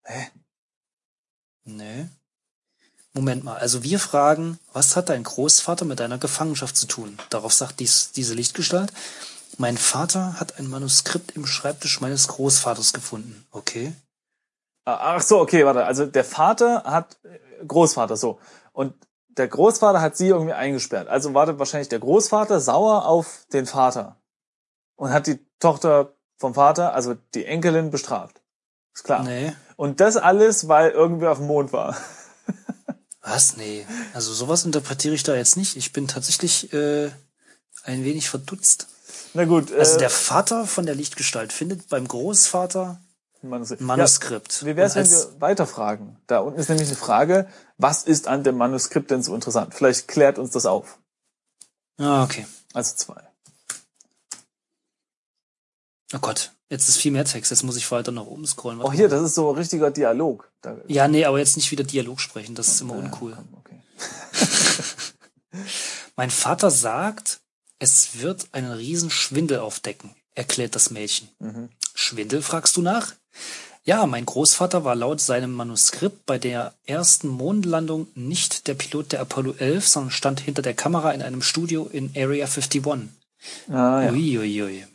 Hä? 0.04 0.32
Nee. 1.64 2.10
Moment 3.14 3.44
mal, 3.44 3.58
also 3.58 3.84
wir 3.84 4.00
fragen, 4.00 4.60
was 4.74 4.96
hat 4.96 5.10
dein 5.10 5.24
Großvater 5.24 5.86
mit 5.86 6.00
deiner 6.00 6.18
Gefangenschaft 6.18 6.76
zu 6.76 6.86
tun? 6.86 7.18
Darauf 7.30 7.54
sagt 7.54 7.80
dies, 7.80 8.12
diese 8.12 8.34
Lichtgestalt, 8.34 8.92
mein 9.60 9.78
Vater 9.78 10.40
hat 10.40 10.58
ein 10.58 10.70
Manuskript 10.70 11.36
im 11.36 11.46
Schreibtisch 11.46 12.00
meines 12.00 12.28
Großvaters 12.30 12.94
gefunden. 12.94 13.46
Okay. 13.52 13.94
Ah, 14.86 15.16
Ach 15.16 15.22
so, 15.22 15.40
okay, 15.40 15.66
warte. 15.66 15.86
Also 15.86 16.06
der 16.06 16.24
Vater 16.24 16.84
hat 16.86 17.18
äh, 17.24 17.66
Großvater 17.66 18.16
so 18.16 18.40
und 18.72 18.94
der 19.28 19.48
Großvater 19.48 20.02
hat 20.02 20.16
sie 20.16 20.28
irgendwie 20.28 20.54
eingesperrt. 20.54 21.08
Also 21.10 21.34
war 21.34 21.46
das 21.46 21.60
wahrscheinlich 21.60 21.90
der 21.90 22.00
Großvater 22.00 22.60
sauer 22.60 23.06
auf 23.06 23.46
den 23.52 23.66
Vater 23.66 24.16
und 24.96 25.12
hat 25.12 25.28
die 25.28 25.46
Tochter 25.60 26.14
vom 26.38 26.54
Vater, 26.54 26.94
also 26.94 27.16
die 27.34 27.46
Enkelin, 27.46 27.92
bestraft. 27.92 28.42
Ist 28.94 29.04
klar. 29.04 29.24
Nee. 29.24 29.54
Und 29.76 30.00
das 30.00 30.16
alles, 30.16 30.70
weil 30.70 30.92
irgendwer 30.92 31.34
auf 31.34 31.38
dem 31.38 31.48
Mond 31.48 31.74
war. 31.74 31.98
Was? 33.22 33.58
Nee. 33.58 33.86
Also 34.14 34.34
sowas 34.34 34.64
interpretiere 34.64 35.16
ich 35.16 35.24
da 35.24 35.36
jetzt 35.36 35.58
nicht. 35.58 35.76
Ich 35.76 35.92
bin 35.92 36.08
tatsächlich 36.08 36.72
äh, 36.74 37.12
ein 37.84 38.06
wenig 38.06 38.30
verdutzt. 38.30 38.88
Na 39.34 39.46
gut. 39.46 39.72
Also 39.72 39.96
äh, 39.96 40.00
der 40.00 40.10
Vater 40.10 40.66
von 40.66 40.86
der 40.86 40.96
Lichtgestalt 40.96 41.54
findet 41.54 41.90
beim 41.90 42.08
Großvater 42.08 43.00
Manuskript. 43.42 43.82
Manuskript. 43.82 44.62
Ja, 44.62 44.68
wie 44.68 44.76
wäre 44.76 44.88
es, 44.88 44.96
wenn 44.96 45.10
wir 45.10 45.42
weiterfragen? 45.42 46.18
Da 46.28 46.40
unten 46.40 46.60
ist 46.60 46.70
nämlich 46.70 46.88
eine 46.88 46.98
Frage, 46.98 47.48
was 47.78 48.04
ist 48.04 48.28
an 48.28 48.44
dem 48.44 48.58
Manuskript 48.58 49.12
denn 49.12 49.24
so 49.24 49.34
interessant? 49.34 49.74
Vielleicht 49.74 50.08
klärt 50.08 50.38
uns 50.38 50.52
das 50.52 50.66
auf. 50.66 51.00
Ah, 51.98 52.24
okay. 52.24 52.46
Also 52.74 52.96
zwei. 52.96 53.22
Oh 56.14 56.20
Gott, 56.20 56.52
jetzt 56.70 56.90
ist 56.90 56.98
viel 56.98 57.12
mehr 57.12 57.24
Text. 57.24 57.52
Jetzt 57.52 57.64
muss 57.64 57.78
ich 57.78 57.90
weiter 57.92 58.12
nach 58.12 58.26
oben 58.26 58.46
scrollen. 58.46 58.80
Oh, 58.82 58.86
Warte 58.86 58.98
hier, 58.98 59.08
mal. 59.08 59.16
das 59.16 59.24
ist 59.24 59.36
so 59.36 59.52
richtiger 59.52 59.92
Dialog. 59.92 60.52
Ja, 60.88 61.08
nee, 61.08 61.24
aber 61.24 61.40
jetzt 61.40 61.56
nicht 61.56 61.72
wieder 61.72 61.84
Dialog 61.84 62.20
sprechen. 62.20 62.56
Das 62.56 62.68
ist 62.68 62.82
immer 62.82 62.96
uncool. 62.96 63.36
komm, 63.36 63.54
okay. 63.58 63.82
Mein 66.16 66.30
Vater 66.30 66.72
sagt, 66.72 67.40
es 67.80 68.20
wird 68.20 68.50
einen 68.52 68.72
riesen 68.72 69.10
Schwindel 69.10 69.60
aufdecken, 69.60 70.16
erklärt 70.36 70.76
das 70.76 70.92
Mädchen. 70.92 71.30
Mhm. 71.40 71.70
Schwindel, 71.94 72.42
fragst 72.42 72.78
du 72.78 72.82
nach? 72.82 73.14
Ja, 73.86 74.06
mein 74.06 74.26
Großvater 74.26 74.84
war 74.84 74.96
laut 74.96 75.22
seinem 75.22 75.54
Manuskript 75.54 76.26
bei 76.26 76.38
der 76.38 76.74
ersten 76.86 77.28
Mondlandung 77.30 78.08
nicht 78.14 78.68
der 78.68 78.76
Pilot 78.76 79.14
der 79.14 79.22
Apollo 79.22 79.56
11, 79.58 79.88
sondern 79.88 80.12
stand 80.12 80.42
hinter 80.42 80.62
der 80.62 80.74
Kamera 80.74 81.12
in 81.12 81.22
einem 81.22 81.42
Studio 81.42 81.90
in 81.92 82.12
Area 82.16 82.46
51. 82.46 82.86
Ah, 83.70 84.04
ja. 84.04 84.12
Uiuiui. 84.12 84.62
Ui. 84.62 84.86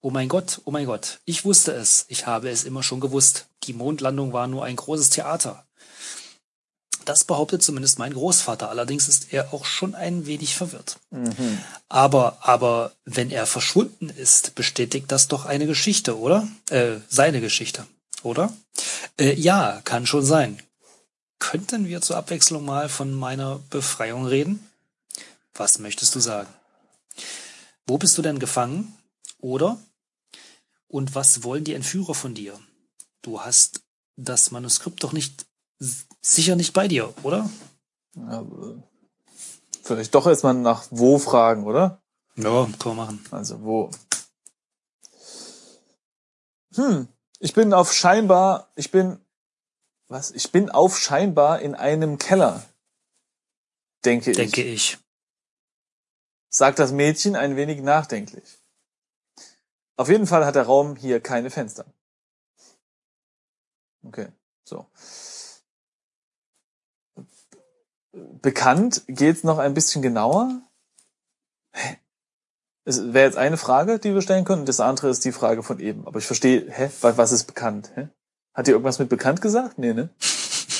Oh 0.00 0.10
mein 0.10 0.28
Gott, 0.28 0.60
oh 0.64 0.70
mein 0.70 0.86
Gott. 0.86 1.20
Ich 1.24 1.44
wusste 1.44 1.72
es. 1.72 2.06
Ich 2.08 2.26
habe 2.26 2.48
es 2.48 2.64
immer 2.64 2.82
schon 2.82 3.00
gewusst. 3.00 3.46
Die 3.64 3.72
Mondlandung 3.72 4.32
war 4.32 4.46
nur 4.46 4.64
ein 4.64 4.76
großes 4.76 5.10
Theater. 5.10 5.66
Das 7.06 7.22
behauptet 7.22 7.62
zumindest 7.62 8.00
mein 8.00 8.12
Großvater. 8.12 8.68
Allerdings 8.68 9.06
ist 9.06 9.32
er 9.32 9.54
auch 9.54 9.64
schon 9.64 9.94
ein 9.94 10.26
wenig 10.26 10.56
verwirrt. 10.56 10.98
Mhm. 11.10 11.58
Aber, 11.88 12.38
aber 12.40 12.92
wenn 13.04 13.30
er 13.30 13.46
verschwunden 13.46 14.10
ist, 14.10 14.56
bestätigt 14.56 15.10
das 15.12 15.28
doch 15.28 15.46
eine 15.46 15.66
Geschichte, 15.66 16.18
oder? 16.18 16.48
Äh, 16.68 16.96
seine 17.08 17.40
Geschichte, 17.40 17.86
oder? 18.24 18.52
Äh, 19.20 19.34
ja, 19.34 19.80
kann 19.84 20.04
schon 20.06 20.24
sein. 20.24 20.60
Könnten 21.38 21.86
wir 21.86 22.00
zur 22.00 22.16
Abwechslung 22.16 22.64
mal 22.64 22.88
von 22.88 23.14
meiner 23.14 23.60
Befreiung 23.70 24.26
reden? 24.26 24.68
Was 25.54 25.78
möchtest 25.78 26.12
du 26.16 26.20
sagen? 26.20 26.48
Wo 27.86 27.98
bist 27.98 28.18
du 28.18 28.22
denn 28.22 28.40
gefangen? 28.40 28.98
Oder? 29.38 29.78
Und 30.88 31.14
was 31.14 31.44
wollen 31.44 31.62
die 31.62 31.74
Entführer 31.74 32.14
von 32.14 32.34
dir? 32.34 32.58
Du 33.22 33.42
hast 33.42 33.82
das 34.16 34.50
Manuskript 34.50 35.04
doch 35.04 35.12
nicht 35.12 35.46
sicher 36.34 36.56
nicht 36.56 36.72
bei 36.72 36.88
dir, 36.88 37.12
oder? 37.22 37.48
Ja, 38.14 38.44
vielleicht 39.82 40.14
doch 40.14 40.26
erstmal 40.26 40.54
nach 40.54 40.86
wo 40.90 41.18
fragen, 41.18 41.64
oder? 41.64 42.02
Ja, 42.36 42.68
kann 42.78 42.96
man 42.96 42.96
machen. 42.96 43.24
Also 43.30 43.62
wo? 43.62 43.90
Hm, 46.74 47.08
ich 47.38 47.54
bin 47.54 47.72
auf 47.72 47.92
scheinbar, 47.92 48.70
ich 48.74 48.90
bin, 48.90 49.18
was? 50.08 50.30
Ich 50.32 50.52
bin 50.52 50.70
auf 50.70 50.98
scheinbar 50.98 51.60
in 51.60 51.74
einem 51.74 52.18
Keller. 52.18 52.64
Denke, 54.04 54.32
Denke 54.32 54.62
ich. 54.62 54.94
ich. 54.94 54.98
Sagt 56.48 56.78
das 56.78 56.92
Mädchen 56.92 57.36
ein 57.36 57.56
wenig 57.56 57.80
nachdenklich. 57.82 58.58
Auf 59.96 60.08
jeden 60.08 60.26
Fall 60.26 60.44
hat 60.44 60.54
der 60.54 60.64
Raum 60.64 60.96
hier 60.96 61.20
keine 61.20 61.50
Fenster. 61.50 61.86
Okay, 64.04 64.28
so. 64.64 64.86
Bekannt 68.42 69.02
geht's 69.08 69.44
noch 69.44 69.58
ein 69.58 69.74
bisschen 69.74 70.02
genauer. 70.02 70.62
Hä? 71.72 71.98
Es 72.84 73.12
wäre 73.12 73.26
jetzt 73.26 73.36
eine 73.36 73.56
Frage, 73.56 73.98
die 73.98 74.14
wir 74.14 74.22
stellen 74.22 74.44
können. 74.44 74.64
Das 74.64 74.80
andere 74.80 75.10
ist 75.10 75.24
die 75.24 75.32
Frage 75.32 75.62
von 75.62 75.80
eben. 75.80 76.06
Aber 76.06 76.18
ich 76.18 76.26
verstehe, 76.26 76.66
hä? 76.70 76.88
Was 77.00 77.32
ist 77.32 77.44
bekannt? 77.44 77.90
Hä? 77.94 78.08
Hat 78.54 78.68
ihr 78.68 78.74
irgendwas 78.74 78.98
mit 78.98 79.08
bekannt 79.08 79.42
gesagt? 79.42 79.78
Nee, 79.78 79.92
ne? 79.92 80.10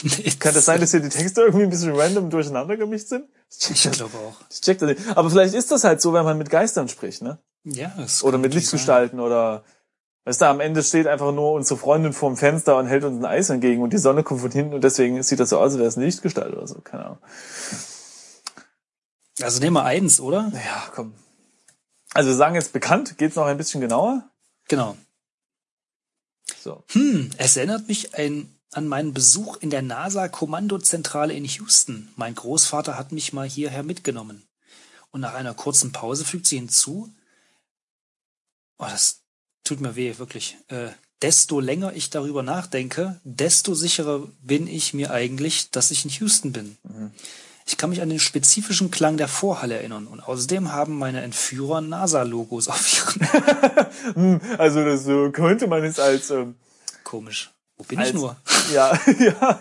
Kann 0.39 0.55
das 0.55 0.65
sein, 0.65 0.81
dass 0.81 0.93
hier 0.93 1.01
die 1.01 1.09
Texte 1.09 1.43
irgendwie 1.43 1.65
ein 1.65 1.71
bisschen 1.71 1.95
random 1.95 2.31
durcheinander 2.31 2.77
gemischt 2.77 3.09
sind? 3.09 3.29
Ich 3.51 3.91
glaube 3.91 4.17
auch. 4.19 4.41
Ich 4.51 4.61
check 4.61 4.79
das 4.79 4.91
nicht. 4.91 5.17
Aber 5.17 5.29
vielleicht 5.31 5.55
ist 5.55 5.71
das 5.71 5.85
halt 5.85 6.01
so, 6.01 6.13
wenn 6.13 6.25
man 6.25 6.39
mit 6.39 6.51
Geistern 6.51 6.89
spricht, 6.89 7.23
ne? 7.23 7.39
Ja, 7.65 7.93
es 7.99 8.23
Oder 8.23 8.39
mit 8.39 8.55
Lichtgestalten 8.55 9.19
oder 9.19 9.65
weißt 10.27 10.41
du, 10.41 10.47
am 10.47 10.61
Ende 10.61 10.83
steht 10.83 11.07
einfach 11.07 11.33
nur 11.33 11.53
unsere 11.53 11.79
Freundin 11.79 12.13
vorm 12.13 12.37
Fenster 12.37 12.77
und 12.77 12.87
hält 12.87 13.05
uns 13.05 13.19
ein 13.19 13.25
Eis 13.25 13.49
entgegen 13.49 13.83
und 13.83 13.93
die 13.93 13.99
Sonne 13.99 14.25
kommt 14.25 14.41
von 14.41 14.51
hinten 14.51 14.75
und 14.75 14.83
deswegen 14.83 15.23
sieht 15.23 15.41
das 15.41 15.51
so 15.51 15.59
aus, 15.59 15.73
als 15.73 15.79
wäre 15.79 15.89
es 15.89 15.97
eine 15.97 16.05
Lichtgestalt 16.05 16.55
oder 16.55 16.67
so, 16.67 16.81
keine 16.81 17.07
Ahnung. 17.07 17.19
Also 19.41 19.61
nehmen 19.61 19.77
wir 19.77 19.85
eins, 19.85 20.21
oder? 20.21 20.51
Ja, 20.53 20.91
komm. 20.95 21.15
Also 22.13 22.31
wir 22.31 22.37
sagen 22.37 22.57
jetzt 22.57 22.73
bekannt, 22.73 23.19
geht's 23.19 23.37
noch 23.37 23.47
ein 23.47 23.57
bisschen 23.57 23.81
genauer? 23.81 24.29
Genau. 24.69 24.97
So. 26.61 26.83
Hm, 26.91 27.31
es 27.37 27.57
erinnert 27.57 27.87
mich 27.87 28.15
ein, 28.17 28.59
an 28.73 28.89
meinen 28.89 29.15
Besuch 29.15 29.59
in 29.59 29.71
der 29.71 29.83
NASA-Kommandozentrale 29.83 31.35
in 31.35 31.45
Houston. 31.45 32.09
Mein 32.17 32.35
Großvater 32.35 32.99
hat 32.99 33.13
mich 33.13 33.33
mal 33.33 33.49
hierher 33.49 33.85
mitgenommen. 33.85 34.49
Und 35.13 35.21
nach 35.21 35.35
einer 35.35 35.55
kurzen 35.55 35.93
Pause 35.93 36.25
fügt 36.25 36.47
sie 36.47 36.57
hinzu, 36.57 37.15
oh, 38.79 38.87
das 38.87 39.26
tut 39.67 39.81
mir 39.81 39.97
weh, 39.97 40.15
wirklich. 40.19 40.57
Äh, 40.69 40.89
desto 41.23 41.61
länger 41.61 41.93
ich 41.95 42.11
darüber 42.11 42.43
nachdenke, 42.43 43.21
desto 43.25 43.75
sicherer 43.75 44.23
bin 44.43 44.67
ich 44.67 44.95
mir 44.95 45.11
eigentlich, 45.11 45.71
dass 45.71 45.91
ich 45.91 46.05
in 46.05 46.11
Houston 46.11 46.53
bin. 46.53 46.77
Ich 47.67 47.77
kann 47.77 47.91
mich 47.91 48.01
an 48.03 48.11
den 48.11 48.21
spezifischen 48.21 48.91
Klang 48.91 49.17
der 49.17 49.29
Vorhalle 49.29 49.77
erinnern. 49.77 50.07
Und 50.07 50.21
außerdem 50.21 50.73
haben 50.73 50.97
meine 50.99 51.23
Entführer 51.23 51.81
NASA-Logos 51.81 52.69
auf 52.69 52.87
ihren... 52.97 53.29
Hm, 54.15 54.41
Also 54.59 54.85
das 54.85 55.05
so 55.05 55.31
könnte 55.33 55.67
man 55.67 55.83
es 55.85 55.99
als 55.99 56.31
ähm, 56.31 56.55
Komisch. 57.03 57.51
Wo 57.77 57.85
bin 57.85 57.99
als, 57.99 58.09
ich 58.09 58.15
nur? 58.15 58.37
Ja, 58.73 58.99
ja. 59.19 59.61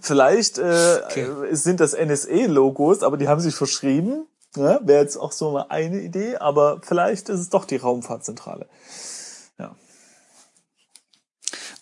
Vielleicht 0.00 0.58
äh, 0.58 1.00
Okay. 1.06 1.26
sind 1.52 1.80
das 1.80 1.92
NSE-Logos, 1.92 3.02
aber 3.02 3.16
die 3.16 3.28
haben 3.28 3.40
sich 3.40 3.54
verschrieben. 3.54 4.26
Ne? 4.56 4.80
Wäre 4.82 5.02
jetzt 5.02 5.16
auch 5.16 5.32
so 5.32 5.50
mal 5.50 5.66
eine 5.68 6.00
Idee, 6.00 6.36
aber 6.36 6.80
vielleicht 6.82 7.28
ist 7.28 7.40
es 7.40 7.50
doch 7.50 7.64
die 7.64 7.76
Raumfahrtzentrale. 7.76 8.66
Ja. 9.58 9.74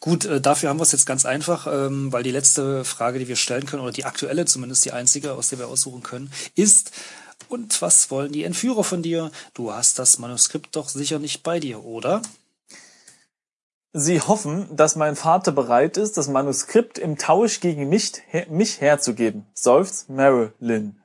Gut, 0.00 0.24
äh, 0.24 0.40
dafür 0.40 0.68
haben 0.68 0.78
wir 0.78 0.84
es 0.84 0.92
jetzt 0.92 1.06
ganz 1.06 1.24
einfach, 1.24 1.66
ähm, 1.66 2.12
weil 2.12 2.22
die 2.22 2.30
letzte 2.30 2.84
Frage, 2.84 3.18
die 3.18 3.28
wir 3.28 3.36
stellen 3.36 3.66
können, 3.66 3.82
oder 3.82 3.92
die 3.92 4.04
aktuelle 4.04 4.44
zumindest 4.44 4.84
die 4.84 4.92
einzige, 4.92 5.32
aus 5.32 5.48
der 5.48 5.58
wir 5.58 5.68
aussuchen 5.68 6.02
können, 6.02 6.32
ist, 6.54 6.92
und 7.48 7.80
was 7.82 8.10
wollen 8.10 8.32
die 8.32 8.44
Entführer 8.44 8.84
von 8.84 9.02
dir? 9.02 9.30
Du 9.54 9.72
hast 9.72 9.98
das 9.98 10.18
Manuskript 10.18 10.74
doch 10.76 10.88
sicher 10.88 11.18
nicht 11.18 11.42
bei 11.42 11.60
dir, 11.60 11.84
oder? 11.84 12.22
Sie 13.92 14.20
hoffen, 14.20 14.66
dass 14.74 14.96
mein 14.96 15.14
Vater 15.14 15.52
bereit 15.52 15.96
ist, 15.96 16.16
das 16.16 16.26
Manuskript 16.26 16.98
im 16.98 17.16
Tausch 17.16 17.60
gegen 17.60 17.88
mich, 17.88 18.12
her, 18.26 18.46
mich 18.50 18.80
herzugeben, 18.80 19.46
seufzt 19.54 20.10
Marilyn. 20.10 21.00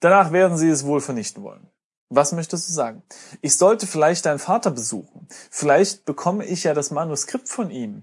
Danach 0.00 0.32
werden 0.32 0.56
sie 0.56 0.68
es 0.68 0.84
wohl 0.84 1.00
vernichten 1.00 1.42
wollen. 1.42 1.66
Was 2.08 2.32
möchtest 2.32 2.68
du 2.68 2.72
sagen? 2.72 3.02
Ich 3.40 3.56
sollte 3.56 3.86
vielleicht 3.86 4.26
deinen 4.26 4.40
Vater 4.40 4.70
besuchen. 4.70 5.28
Vielleicht 5.50 6.04
bekomme 6.04 6.44
ich 6.44 6.64
ja 6.64 6.74
das 6.74 6.90
Manuskript 6.90 7.48
von 7.48 7.70
ihm. 7.70 8.02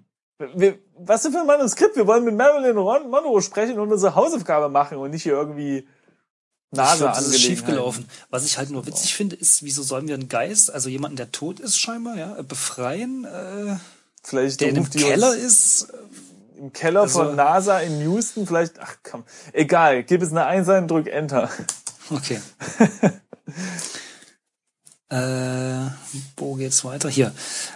Wir, 0.55 0.77
was 0.97 1.23
denn 1.23 1.33
für 1.33 1.39
ein 1.39 1.47
Manuskript? 1.47 1.95
Wir 1.95 2.07
wollen 2.07 2.23
mit 2.23 2.35
Marilyn 2.35 2.75
Monroe 2.75 3.41
sprechen 3.41 3.79
und 3.79 3.91
unsere 3.91 4.15
Hausaufgabe 4.15 4.69
machen 4.69 4.97
und 4.97 5.09
nicht 5.11 5.23
hier 5.23 5.33
irgendwie 5.33 5.87
NASA 6.71 7.07
das 7.07 7.27
ist 7.27 7.41
schiefgelaufen. 7.41 8.07
Was 8.29 8.45
ich 8.45 8.57
halt 8.57 8.69
nur 8.69 8.85
witzig 8.85 9.15
finde, 9.15 9.35
ist, 9.35 9.63
wieso 9.63 9.83
sollen 9.83 10.07
wir 10.07 10.15
einen 10.15 10.29
Geist, 10.29 10.71
also 10.71 10.89
jemanden, 10.89 11.17
der 11.17 11.31
tot 11.31 11.59
ist 11.59 11.77
scheinbar, 11.77 12.17
ja, 12.17 12.41
befreien, 12.43 13.25
äh, 13.25 13.77
Vielleicht 14.23 14.61
der 14.61 14.73
die 14.73 14.83
Keller 14.83 15.35
ist? 15.35 15.87
im 16.57 16.73
Keller 16.73 17.01
also- 17.01 17.19
von 17.23 17.35
NASA 17.35 17.79
in 17.79 18.01
Houston. 18.01 18.45
Vielleicht, 18.45 18.79
ach 18.79 18.97
komm, 19.03 19.23
egal. 19.53 20.03
Gib 20.03 20.21
es 20.21 20.31
eine 20.31 20.45
Eins 20.45 20.67
ein, 20.69 20.87
drück 20.87 21.07
Enter. 21.07 21.49
Okay. 22.09 22.39
äh, 25.09 25.89
wo 26.35 26.55
geht's 26.55 26.83
weiter? 26.83 27.09
Hier. 27.09 27.33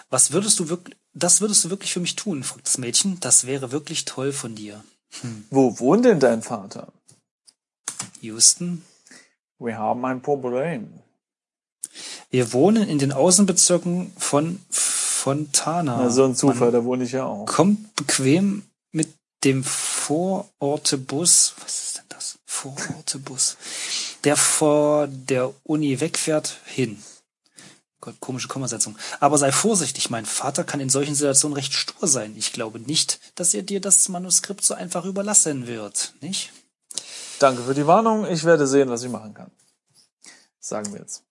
Was 0.09 0.31
würdest 0.31 0.59
du 0.59 0.69
wirklich, 0.69 0.97
das 1.13 1.41
würdest 1.41 1.63
du 1.65 1.69
wirklich 1.69 1.93
für 1.93 1.99
mich 1.99 2.15
tun, 2.15 2.43
fragt 2.43 2.67
das 2.67 2.77
Mädchen. 2.77 3.19
Das 3.19 3.45
wäre 3.45 3.71
wirklich 3.71 4.05
toll 4.05 4.31
von 4.31 4.55
dir. 4.55 4.83
Wo 5.49 5.79
wohnt 5.79 6.05
denn 6.05 6.19
dein 6.19 6.41
Vater? 6.41 6.87
Houston. 8.21 8.83
Wir 9.59 9.77
haben 9.77 10.03
ein 10.05 10.21
Problem. 10.21 10.93
Wir 12.29 12.53
wohnen 12.53 12.87
in 12.87 12.97
den 12.97 13.11
Außenbezirken 13.11 14.13
von 14.17 14.61
Fontana. 14.69 15.97
Na, 15.97 16.09
so 16.09 16.23
ein 16.25 16.35
Zufall, 16.35 16.71
Man 16.71 16.73
da 16.73 16.85
wohne 16.85 17.03
ich 17.03 17.11
ja 17.11 17.25
auch. 17.25 17.45
kommt 17.45 17.93
bequem 17.95 18.63
mit 18.91 19.13
dem 19.43 19.63
Vorortebus. 19.63 21.55
Was 21.61 21.83
ist 21.83 21.97
denn 21.97 22.05
das? 22.09 22.39
Vorortebus. 22.45 23.57
Der 24.23 24.37
vor 24.37 25.07
der 25.07 25.53
Uni 25.63 25.99
wegfährt, 25.99 26.57
hin. 26.65 27.01
Gott, 28.01 28.19
komische 28.19 28.47
Kommasetzung. 28.47 28.97
Aber 29.19 29.37
sei 29.37 29.51
vorsichtig, 29.51 30.09
mein 30.09 30.25
Vater 30.25 30.63
kann 30.63 30.79
in 30.79 30.89
solchen 30.89 31.15
Situationen 31.15 31.55
recht 31.55 31.73
stur 31.73 32.07
sein. 32.07 32.33
Ich 32.35 32.51
glaube 32.51 32.79
nicht, 32.79 33.19
dass 33.35 33.53
er 33.53 33.61
dir 33.61 33.79
das 33.79 34.09
Manuskript 34.09 34.63
so 34.63 34.73
einfach 34.73 35.05
überlassen 35.05 35.67
wird, 35.67 36.13
nicht? 36.19 36.51
Danke 37.39 37.63
für 37.63 37.73
die 37.73 37.87
Warnung. 37.87 38.25
Ich 38.25 38.43
werde 38.43 38.67
sehen, 38.67 38.89
was 38.89 39.03
ich 39.03 39.09
machen 39.09 39.33
kann. 39.33 39.51
Sagen 40.59 40.91
wir 40.93 40.99
jetzt. 40.99 41.23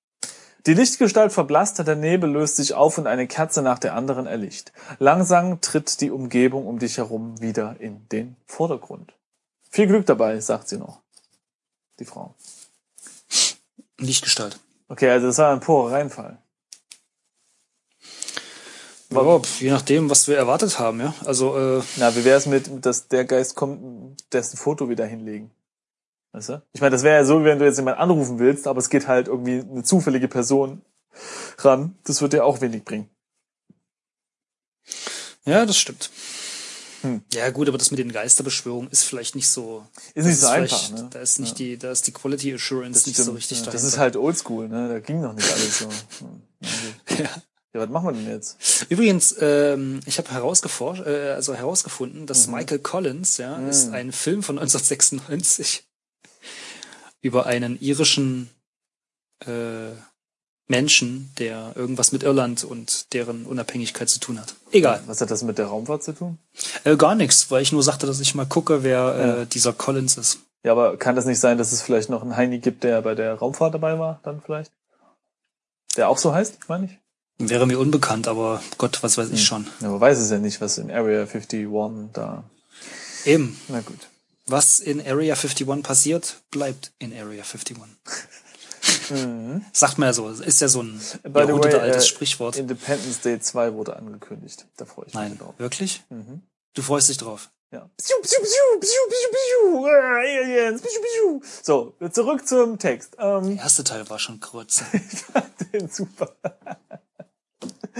Die 0.66 0.74
Lichtgestalt 0.74 1.32
verblasst, 1.32 1.78
der 1.78 1.96
Nebel 1.96 2.30
löst 2.30 2.56
sich 2.56 2.74
auf 2.74 2.98
und 2.98 3.06
eine 3.06 3.26
Kerze 3.26 3.62
nach 3.62 3.78
der 3.78 3.94
anderen 3.94 4.26
erlicht. 4.26 4.72
Langsam 4.98 5.60
tritt 5.60 6.00
die 6.00 6.10
Umgebung 6.10 6.66
um 6.66 6.78
dich 6.78 6.98
herum 6.98 7.40
wieder 7.40 7.76
in 7.80 8.06
den 8.10 8.36
Vordergrund. 8.46 9.14
Viel 9.70 9.86
Glück 9.86 10.04
dabei, 10.06 10.38
sagt 10.40 10.68
sie 10.68 10.76
noch. 10.76 11.00
Die 11.98 12.04
Frau. 12.04 12.34
Lichtgestalt. 14.00 14.58
Okay, 14.88 15.10
also 15.10 15.28
das 15.28 15.38
war 15.38 15.52
ein 15.52 15.60
purer 15.60 15.92
Reinfall. 15.92 16.38
Ja, 19.12 19.40
je 19.58 19.70
nachdem, 19.70 20.08
was 20.08 20.28
wir 20.28 20.36
erwartet 20.36 20.78
haben, 20.78 21.00
ja. 21.00 21.14
Also, 21.24 21.56
äh, 21.58 21.82
Na, 21.96 22.14
wie 22.14 22.24
wär's 22.24 22.46
mit, 22.46 22.70
dass 22.84 23.08
der 23.08 23.24
Geist 23.24 23.56
kommt, 23.56 24.16
dessen 24.32 24.56
Foto 24.56 24.88
wieder 24.88 25.04
hinlegen? 25.04 25.50
Weißt 26.32 26.50
du? 26.50 26.62
Ich 26.72 26.80
meine, 26.80 26.92
das 26.92 27.02
wäre 27.02 27.16
ja 27.16 27.24
so, 27.24 27.42
wenn 27.42 27.58
du 27.58 27.64
jetzt 27.64 27.78
jemanden 27.78 28.00
anrufen 28.00 28.38
willst, 28.38 28.68
aber 28.68 28.78
es 28.78 28.88
geht 28.88 29.08
halt 29.08 29.26
irgendwie 29.26 29.60
eine 29.68 29.82
zufällige 29.82 30.28
Person 30.28 30.82
ran. 31.58 31.98
Das 32.04 32.22
wird 32.22 32.34
dir 32.34 32.44
auch 32.44 32.60
wenig 32.60 32.84
bringen. 32.84 33.10
ja, 35.44 35.66
das 35.66 35.76
stimmt. 35.76 36.10
Hm. 37.02 37.22
Ja, 37.32 37.50
gut, 37.50 37.68
aber 37.68 37.78
das 37.78 37.90
mit 37.90 37.98
den 37.98 38.12
Geisterbeschwörungen 38.12 38.90
ist 38.90 39.04
vielleicht 39.04 39.34
nicht 39.34 39.48
so. 39.48 39.86
Ist 40.14 40.26
nicht 40.26 40.34
das 40.34 40.40
so 40.40 40.46
einfach, 40.48 40.90
ne? 40.90 41.08
Da 41.10 41.20
ist 41.20 41.38
nicht 41.38 41.58
die, 41.58 41.78
da 41.78 41.90
ist 41.90 42.06
die 42.06 42.12
Quality 42.12 42.54
Assurance 42.54 43.08
nicht 43.08 43.16
so 43.16 43.22
stimmt, 43.22 43.38
richtig 43.38 43.58
ja. 43.58 43.64
dahinter. 43.64 43.82
Das 43.82 43.84
ist 43.84 43.98
halt 43.98 44.16
oldschool, 44.16 44.68
ne? 44.68 44.88
Da 44.88 45.00
ging 45.00 45.20
noch 45.20 45.32
nicht 45.32 45.50
alles 45.50 45.78
so. 45.78 45.88
Hm. 46.18 46.42
Ja. 47.18 47.28
Ja, 47.72 47.80
was 47.82 47.88
machen 47.88 48.06
wir 48.06 48.12
denn 48.12 48.28
jetzt? 48.28 48.84
Übrigens, 48.88 49.36
ähm, 49.40 50.00
ich 50.04 50.18
habe 50.18 50.28
herausgeforscht, 50.32 51.06
äh, 51.06 51.30
also 51.36 51.54
herausgefunden, 51.54 52.26
dass 52.26 52.48
Mhm. 52.48 52.54
Michael 52.54 52.78
Collins, 52.80 53.36
ja, 53.38 53.56
ist 53.68 53.92
ein 53.92 54.10
Film 54.10 54.42
von 54.42 54.58
1996 54.58 55.84
über 57.20 57.46
einen 57.46 57.80
irischen 57.80 58.50
äh, 59.46 59.92
Menschen, 60.70 61.30
der 61.38 61.72
irgendwas 61.74 62.12
mit 62.12 62.22
Irland 62.22 62.62
und 62.62 63.12
deren 63.12 63.44
Unabhängigkeit 63.44 64.08
zu 64.08 64.20
tun 64.20 64.40
hat. 64.40 64.54
Egal, 64.70 65.02
Was 65.06 65.20
hat 65.20 65.30
das 65.30 65.42
mit 65.42 65.58
der 65.58 65.66
Raumfahrt 65.66 66.04
zu 66.04 66.12
tun? 66.12 66.38
äh, 66.84 66.96
gar 66.96 67.16
nichts, 67.16 67.50
weil 67.50 67.60
ich 67.62 67.72
nur 67.72 67.82
sagte, 67.82 68.06
dass 68.06 68.20
ich 68.20 68.36
mal 68.36 68.46
gucke, 68.46 68.84
wer 68.84 69.40
äh, 69.42 69.46
dieser 69.46 69.72
Collins 69.72 70.16
ist. 70.16 70.38
Ja, 70.62 70.72
aber 70.72 70.96
kann 70.96 71.16
das 71.16 71.24
nicht 71.24 71.40
sein, 71.40 71.58
dass 71.58 71.72
es 71.72 71.82
vielleicht 71.82 72.08
noch 72.08 72.22
einen 72.22 72.36
Heini 72.36 72.58
gibt, 72.60 72.84
der 72.84 73.02
bei 73.02 73.14
der 73.16 73.34
Raumfahrt 73.34 73.74
dabei 73.74 73.98
war, 73.98 74.20
dann 74.22 74.40
vielleicht? 74.40 74.70
Der 75.96 76.08
auch 76.08 76.18
so 76.18 76.32
heißt, 76.32 76.68
meine 76.68 76.84
ich? 76.86 76.98
Wäre 77.38 77.66
mir 77.66 77.78
unbekannt, 77.78 78.28
aber 78.28 78.62
Gott, 78.78 79.02
was 79.02 79.18
weiß 79.18 79.30
ich 79.30 79.44
schon. 79.44 79.66
Ja, 79.80 79.88
aber 79.88 80.00
weiß 80.00 80.18
es 80.18 80.30
ja 80.30 80.38
nicht, 80.38 80.60
was 80.60 80.78
in 80.78 80.90
Area 80.90 81.22
51 81.22 81.66
da. 82.12 82.44
Eben, 83.24 83.58
Na 83.68 83.80
gut. 83.80 83.98
was 84.46 84.78
in 84.78 85.00
Area 85.00 85.34
51 85.34 85.82
passiert, 85.82 86.36
bleibt 86.50 86.92
in 86.98 87.12
Area 87.12 87.42
51. 87.42 87.76
Sagt 89.72 89.98
man 89.98 90.08
ja 90.08 90.12
so, 90.12 90.28
ist 90.28 90.60
ja 90.60 90.68
so 90.68 90.82
ein 90.82 91.00
Mhm. 91.22 91.32
By 91.32 91.48
way, 91.48 91.74
altes 91.74 92.04
äh, 92.04 92.06
Sprichwort. 92.06 92.56
Independence 92.56 93.20
Day 93.20 93.38
2 93.40 93.74
wurde 93.74 93.96
angekündigt. 93.96 94.66
Da 94.76 94.84
freue 94.84 95.06
ich 95.06 95.14
mich 95.14 95.22
Nein, 95.22 95.38
drauf. 95.38 95.54
wirklich? 95.58 96.02
Mhm. 96.10 96.42
Du 96.74 96.82
freust 96.82 97.08
dich 97.08 97.16
drauf. 97.18 97.50
Ja. 97.72 97.88
So, 101.62 101.94
zurück 102.10 102.46
zum 102.46 102.78
Text. 102.78 103.16
Ähm, 103.18 103.56
Der 103.56 103.64
erste 103.64 103.84
Teil 103.84 104.08
war 104.10 104.18
schon 104.18 104.40
kurz. 104.40 104.82
ich 104.92 105.20
fand 105.20 105.46
den 105.72 105.88
super. 105.88 106.34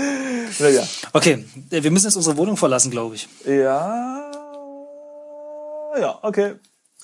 naja. 0.59 0.83
Okay, 1.13 1.45
äh, 1.71 1.83
wir 1.83 1.91
müssen 1.91 2.07
jetzt 2.07 2.17
unsere 2.17 2.37
Wohnung 2.37 2.57
verlassen, 2.57 2.91
glaube 2.91 3.15
ich. 3.15 3.29
Ja. 3.47 4.31
Ja, 5.99 6.19
okay. 6.23 6.55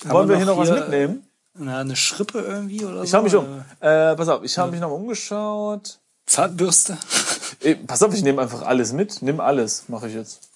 Haben 0.05 0.11
Wollen 0.11 0.29
wir 0.29 0.35
wir 0.35 0.37
hier 0.39 0.47
noch 0.47 0.57
noch 0.57 0.63
was 0.63 0.69
hier, 0.69 0.81
mitnehmen? 0.81 1.26
Na, 1.59 1.81
eine 1.81 1.97
Schrippe 1.97 2.41
irgendwie 2.41 2.85
oder 2.85 3.03
Ich 3.03 3.11
so? 3.11 3.17
schau 3.17 3.23
mich 3.23 3.35
um. 3.35 3.65
Äh, 3.81 4.15
pass 4.17 4.29
auf, 4.29 4.43
ich 4.45 4.57
habe 4.59 4.71
mich 4.73 4.81
noch 4.81 4.89
mal 4.91 4.95
umgeschaut. 4.97 5.99
Zahnbürste. 6.27 6.99
Ey, 7.61 7.77
pass 7.77 8.03
auf, 8.03 8.13
ich 8.15 8.23
nehme 8.23 8.43
einfach 8.43 8.63
alles 8.63 8.93
mit. 8.93 9.23
Nimm 9.23 9.41
alles, 9.41 9.89
mache 9.89 10.09
ich 10.09 10.15
jetzt. 10.15 10.51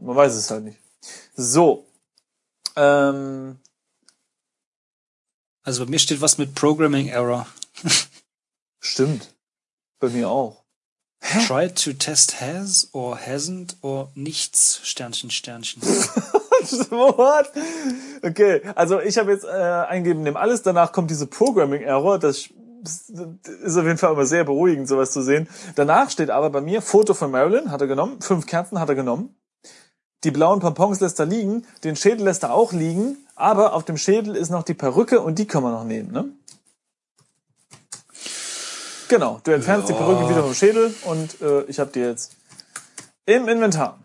Man 0.00 0.16
weiß 0.16 0.34
es 0.34 0.50
halt 0.50 0.64
nicht. 0.64 0.78
So. 1.34 1.86
Ähm, 2.76 3.58
Also 5.62 5.84
bei 5.84 5.90
mir 5.90 5.98
steht 5.98 6.20
was 6.20 6.38
mit 6.38 6.54
Programming 6.54 7.08
Error. 7.08 7.46
stimmt. 8.80 9.28
Bei 10.00 10.08
mir 10.08 10.28
auch. 10.28 10.62
Try 11.46 11.68
to 11.72 11.92
test 11.92 12.40
has 12.40 12.88
or 12.92 13.16
hasn't 13.16 13.76
or 13.80 14.10
nichts. 14.16 14.80
Sternchen, 14.82 15.30
Sternchen. 15.30 15.80
What? 16.90 17.52
Okay, 18.22 18.62
also 18.74 19.00
ich 19.00 19.18
habe 19.18 19.32
jetzt 19.32 19.44
äh, 19.44 19.48
eingegeben, 19.48 20.22
nimm 20.22 20.36
alles, 20.36 20.62
danach 20.62 20.92
kommt 20.92 21.10
diese 21.10 21.26
Programming 21.26 21.82
Error, 21.82 22.18
das 22.18 22.48
ist 22.84 23.76
auf 23.76 23.84
jeden 23.84 23.98
Fall 23.98 24.12
immer 24.12 24.26
sehr 24.26 24.44
beruhigend, 24.44 24.88
sowas 24.88 25.12
zu 25.12 25.22
sehen. 25.22 25.48
Danach 25.76 26.10
steht 26.10 26.30
aber 26.30 26.50
bei 26.50 26.60
mir 26.60 26.82
Foto 26.82 27.14
von 27.14 27.30
Marilyn, 27.30 27.70
hat 27.70 27.80
er 27.80 27.86
genommen, 27.86 28.20
fünf 28.20 28.46
Kerzen 28.46 28.80
hat 28.80 28.88
er 28.88 28.94
genommen. 28.94 29.36
Die 30.24 30.30
blauen 30.30 30.60
Pompons 30.60 31.00
lässt 31.00 31.18
er 31.18 31.26
liegen, 31.26 31.64
den 31.84 31.96
Schädel 31.96 32.24
lässt 32.24 32.44
er 32.44 32.52
auch 32.52 32.72
liegen, 32.72 33.16
aber 33.34 33.72
auf 33.74 33.84
dem 33.84 33.96
Schädel 33.96 34.36
ist 34.36 34.50
noch 34.50 34.62
die 34.62 34.74
Perücke 34.74 35.20
und 35.20 35.38
die 35.38 35.46
kann 35.46 35.62
man 35.62 35.72
noch 35.72 35.84
nehmen, 35.84 36.12
ne? 36.12 36.28
Genau, 39.08 39.40
du 39.44 39.50
entfernst 39.50 39.88
die 39.88 39.92
Ja. 39.92 39.98
Perücke 39.98 40.28
wieder 40.30 40.42
vom 40.42 40.54
Schädel 40.54 40.94
und 41.04 41.40
äh, 41.42 41.62
ich 41.64 41.78
habe 41.78 41.90
die 41.90 42.00
jetzt 42.00 42.32
im 43.26 43.46
Inventar. 43.46 43.98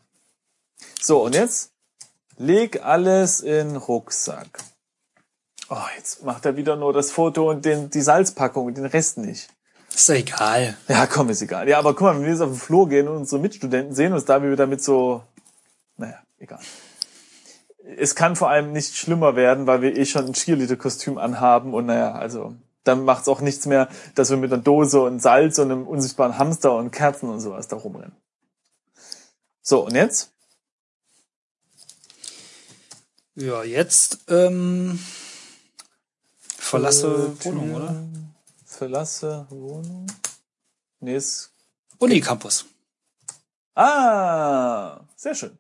So, 1.02 1.24
und 1.24 1.34
jetzt 1.34 1.72
leg 2.38 2.84
alles 2.84 3.42
in 3.42 3.70
den 3.70 3.76
Rucksack. 3.76 4.64
Oh, 5.70 5.76
jetzt 5.98 6.24
macht 6.24 6.46
er 6.46 6.56
wieder 6.56 6.76
nur 6.76 6.94
das 6.94 7.12
Foto 7.12 7.50
und 7.50 7.66
den, 7.66 7.90
die 7.90 8.02
Salzpackung 8.02 8.66
und 8.66 8.78
den 8.78 8.86
Rest 8.86 9.18
nicht. 9.18 9.50
Ist 9.94 10.10
doch 10.10 10.14
egal. 10.14 10.78
Ja, 10.88 11.08
komm, 11.08 11.30
ist 11.30 11.42
egal. 11.42 11.68
Ja, 11.68 11.80
aber 11.80 11.94
guck 11.94 12.04
mal, 12.04 12.16
wenn 12.16 12.24
wir 12.24 12.32
jetzt 12.32 12.42
auf 12.42 12.52
den 12.52 12.60
Flur 12.60 12.88
gehen 12.88 13.08
und 13.08 13.18
unsere 13.18 13.42
Mitstudenten 13.42 13.96
sehen 13.96 14.14
uns 14.14 14.26
da, 14.26 14.42
wie 14.44 14.50
wir 14.50 14.56
damit 14.56 14.82
so, 14.82 15.24
naja, 15.98 16.22
egal. 16.40 16.60
Es 17.98 18.16
kann 18.16 18.36
vor 18.36 18.50
allem 18.50 18.72
nicht 18.74 18.96
schlimmer 18.96 19.36
werden, 19.36 19.66
weil 19.66 19.82
wir 19.82 19.98
eh 19.98 20.06
schon 20.06 20.26
ein 20.26 20.34
Cheerleader-Kostüm 20.34 21.18
anhaben 21.18 21.74
und 21.74 21.88
naja, 21.88 22.14
also 22.14 22.54
dann 22.84 23.04
macht's 23.04 23.28
auch 23.28 23.42
nichts 23.42 23.66
mehr, 23.66 23.90
dass 24.16 24.30
wir 24.30 24.38
mit 24.38 24.54
einer 24.54 24.62
Dose 24.62 25.02
und 25.02 25.22
Salz 25.22 25.60
und 25.60 25.72
einem 25.72 25.88
unsichtbaren 25.88 26.38
Hamster 26.38 26.76
und 26.76 26.92
Kerzen 26.92 27.30
und 27.30 27.40
sowas 27.40 27.68
da 27.68 27.76
rumrennen. 27.76 28.16
So, 29.62 29.86
und 29.86 29.96
jetzt? 29.96 30.32
Ja, 33.40 33.64
jetzt 33.64 34.18
ähm, 34.30 34.98
verlasse 36.58 37.36
Äh, 37.40 37.46
Wohnung, 37.46 37.76
oder? 37.76 38.04
Verlasse 38.66 39.46
Wohnung. 39.52 40.08
Nee, 41.00 41.18
ist. 41.18 41.52
Unicampus. 42.00 42.66
Ah, 43.76 45.02
sehr 45.16 45.36
schön. 45.36 45.56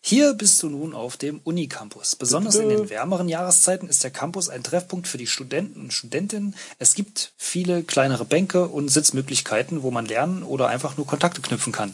Hier 0.00 0.34
bist 0.34 0.62
du 0.62 0.68
nun 0.68 0.94
auf 0.94 1.16
dem 1.16 1.40
Unicampus. 1.42 2.14
Besonders 2.14 2.54
in 2.54 2.68
den 2.68 2.88
wärmeren 2.88 3.28
Jahreszeiten 3.28 3.88
ist 3.88 4.04
der 4.04 4.12
Campus 4.12 4.48
ein 4.48 4.62
Treffpunkt 4.62 5.08
für 5.08 5.18
die 5.18 5.26
Studenten 5.26 5.80
und 5.80 5.92
Studentinnen. 5.92 6.54
Es 6.78 6.94
gibt 6.94 7.32
viele 7.36 7.82
kleinere 7.82 8.24
Bänke 8.24 8.68
und 8.68 8.88
Sitzmöglichkeiten, 8.88 9.82
wo 9.82 9.90
man 9.90 10.06
lernen 10.06 10.44
oder 10.44 10.68
einfach 10.68 10.96
nur 10.96 11.08
Kontakte 11.08 11.40
knüpfen 11.40 11.72
kann. 11.72 11.92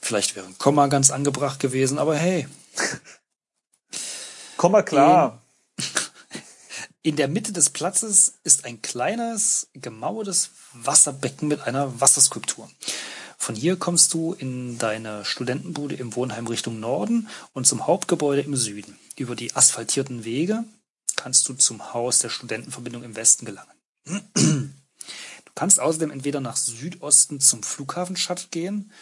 Vielleicht 0.00 0.36
wäre 0.36 0.46
ein 0.46 0.56
Komma 0.56 0.86
ganz 0.86 1.10
angebracht 1.10 1.60
gewesen, 1.60 1.98
aber 1.98 2.16
hey. 2.16 2.48
Komm 4.62 4.70
mal 4.70 4.84
klar. 4.84 5.42
In 7.02 7.16
der 7.16 7.26
Mitte 7.26 7.52
des 7.52 7.70
Platzes 7.70 8.34
ist 8.44 8.64
ein 8.64 8.80
kleines, 8.80 9.66
gemauertes 9.74 10.50
Wasserbecken 10.72 11.48
mit 11.48 11.62
einer 11.62 12.00
Wasserskulptur. 12.00 12.70
Von 13.36 13.56
hier 13.56 13.74
kommst 13.74 14.14
du 14.14 14.34
in 14.34 14.78
deine 14.78 15.24
Studentenbude 15.24 15.96
im 15.96 16.14
Wohnheim 16.14 16.46
Richtung 16.46 16.78
Norden 16.78 17.26
und 17.54 17.66
zum 17.66 17.88
Hauptgebäude 17.88 18.42
im 18.42 18.54
Süden. 18.54 18.96
Über 19.16 19.34
die 19.34 19.52
asphaltierten 19.52 20.24
Wege 20.24 20.62
kannst 21.16 21.48
du 21.48 21.54
zum 21.54 21.92
Haus 21.92 22.20
der 22.20 22.28
Studentenverbindung 22.28 23.02
im 23.02 23.16
Westen 23.16 23.44
gelangen. 23.44 23.72
Du 24.36 25.50
kannst 25.56 25.80
außerdem 25.80 26.12
entweder 26.12 26.40
nach 26.40 26.56
Südosten 26.56 27.40
zum 27.40 27.64
Flughafen 27.64 28.14
Shuttle 28.14 28.46
gehen, 28.52 28.92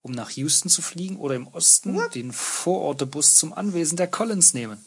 um 0.00 0.12
nach 0.12 0.30
Houston 0.30 0.70
zu 0.70 0.80
fliegen, 0.80 1.18
oder 1.18 1.34
im 1.34 1.46
Osten 1.46 2.00
den 2.14 2.32
Vorortebus 2.32 3.34
zum 3.34 3.52
Anwesen 3.52 3.98
der 3.98 4.06
Collins 4.06 4.54
nehmen. 4.54 4.82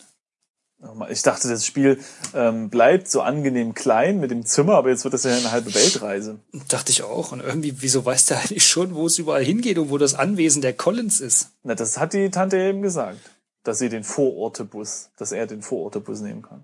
Ich 1.09 1.21
dachte, 1.21 1.47
das 1.47 1.65
Spiel 1.65 1.99
ähm, 2.33 2.69
bleibt 2.69 3.09
so 3.09 3.21
angenehm 3.21 3.73
klein 3.73 4.19
mit 4.19 4.31
dem 4.31 4.45
Zimmer, 4.45 4.75
aber 4.75 4.89
jetzt 4.89 5.03
wird 5.03 5.13
das 5.13 5.23
ja 5.23 5.35
eine 5.35 5.51
halbe 5.51 5.73
Weltreise. 5.73 6.39
Dachte 6.67 6.91
ich 6.91 7.03
auch. 7.03 7.31
Und 7.31 7.41
irgendwie, 7.41 7.75
wieso 7.79 8.05
weiß 8.05 8.25
der 8.27 8.39
eigentlich 8.41 8.67
schon, 8.67 8.95
wo 8.95 9.05
es 9.05 9.17
überall 9.17 9.43
hingeht 9.43 9.77
und 9.77 9.89
wo 9.89 9.97
das 9.97 10.13
Anwesen 10.13 10.61
der 10.61 10.73
Collins 10.73 11.21
ist? 11.21 11.51
Na, 11.63 11.75
das 11.75 11.97
hat 11.97 12.13
die 12.13 12.29
Tante 12.29 12.57
eben 12.57 12.81
gesagt, 12.81 13.19
dass 13.63 13.79
sie 13.79 13.89
den 13.89 14.03
Vorortebus, 14.03 15.09
dass 15.17 15.31
er 15.31 15.47
den 15.47 15.61
Vorortebus 15.61 16.19
nehmen 16.19 16.41
kann. 16.41 16.63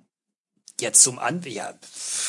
Jetzt 0.80 1.02
zum 1.02 1.20
Anwesen, 1.20 1.56
ja. 1.56 1.74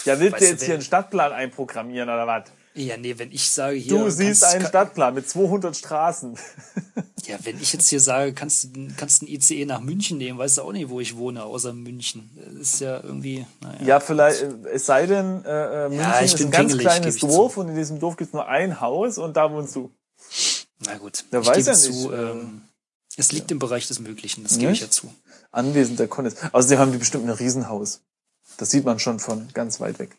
Ja, 0.04 0.18
willst 0.18 0.40
du 0.40 0.44
jetzt 0.44 0.64
hier 0.64 0.74
einen 0.74 0.82
Stadtplan 0.82 1.32
einprogrammieren 1.32 2.08
oder 2.08 2.26
was? 2.26 2.44
Ja, 2.74 2.96
nee, 2.96 3.18
wenn 3.18 3.32
ich 3.32 3.50
sage 3.50 3.76
hier. 3.76 3.98
Du 3.98 4.10
siehst 4.10 4.44
einen 4.44 4.64
Stadtplan 4.64 5.14
mit 5.14 5.28
200 5.28 5.76
Straßen. 5.76 6.36
Ja, 7.26 7.36
wenn 7.44 7.60
ich 7.60 7.74
jetzt 7.74 7.88
hier 7.88 8.00
sage, 8.00 8.32
kannst 8.32 8.74
du 8.74 8.88
kannst 8.96 9.22
ein 9.22 9.28
ICE 9.28 9.66
nach 9.66 9.80
München 9.80 10.16
nehmen, 10.16 10.38
weißt 10.38 10.56
du 10.56 10.62
auch 10.62 10.72
nicht, 10.72 10.88
wo 10.88 11.00
ich 11.00 11.16
wohne, 11.16 11.44
außer 11.44 11.74
München. 11.74 12.30
Das 12.34 12.72
ist 12.72 12.80
ja 12.80 13.04
irgendwie. 13.04 13.46
Naja. 13.60 13.78
Ja, 13.84 14.00
vielleicht, 14.00 14.42
es 14.72 14.86
sei 14.86 15.06
denn, 15.06 15.44
äh, 15.44 15.84
äh 15.84 15.88
München 15.90 16.00
ja, 16.00 16.18
ist 16.18 16.40
ein 16.40 16.50
ganz 16.50 16.76
kleines 16.78 17.18
Dorf 17.18 17.58
und 17.58 17.68
in 17.68 17.76
diesem 17.76 18.00
Dorf 18.00 18.16
gibt 18.16 18.28
es 18.28 18.32
nur 18.32 18.48
ein 18.48 18.80
Haus 18.80 19.18
und 19.18 19.36
da 19.36 19.52
wohnst 19.52 19.76
du. 19.76 19.90
Na 20.86 20.96
gut, 20.96 21.24
der 21.30 21.44
weiß 21.44 21.66
ja 21.66 21.72
nicht. 21.72 21.82
Zu, 21.82 22.12
ähm, 22.12 22.62
es 23.16 23.32
liegt 23.32 23.50
ja. 23.50 23.54
im 23.54 23.58
Bereich 23.58 23.86
des 23.86 24.00
Möglichen, 24.00 24.42
das 24.42 24.58
gebe 24.58 24.72
ich 24.72 24.80
ja 24.80 24.90
zu. 24.90 25.12
Anwesend 25.52 25.98
der 25.98 26.08
Konnis. 26.08 26.36
Außerdem 26.52 26.78
haben 26.78 26.92
die 26.92 26.98
bestimmt 26.98 27.24
ein 27.24 27.30
Riesenhaus. 27.30 28.00
Das 28.56 28.70
sieht 28.70 28.84
man 28.84 28.98
schon 28.98 29.20
von 29.20 29.48
ganz 29.52 29.78
weit 29.80 29.98
weg. 29.98 30.16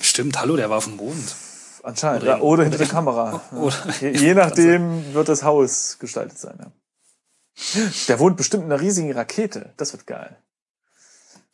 Stimmt, 0.00 0.38
hallo, 0.40 0.56
der 0.56 0.70
war 0.70 0.78
auf 0.78 0.84
dem 0.84 0.96
Mond. 0.96 1.36
Anscheinend, 1.82 2.22
oder, 2.22 2.36
ja, 2.36 2.40
oder 2.40 2.62
hinter 2.64 2.78
der 2.78 2.88
Kamera. 2.88 3.42
Oder, 3.52 3.76
je, 4.00 4.10
je 4.10 4.34
nachdem 4.34 5.14
wird 5.14 5.28
das 5.28 5.42
Haus 5.42 5.98
gestaltet 5.98 6.38
sein. 6.38 6.58
Ja. 6.58 7.82
Der 8.08 8.18
wohnt 8.18 8.36
bestimmt 8.36 8.64
in 8.64 8.72
einer 8.72 8.80
riesigen 8.80 9.12
Rakete. 9.12 9.72
Das 9.76 9.92
wird 9.92 10.06
geil. 10.06 10.36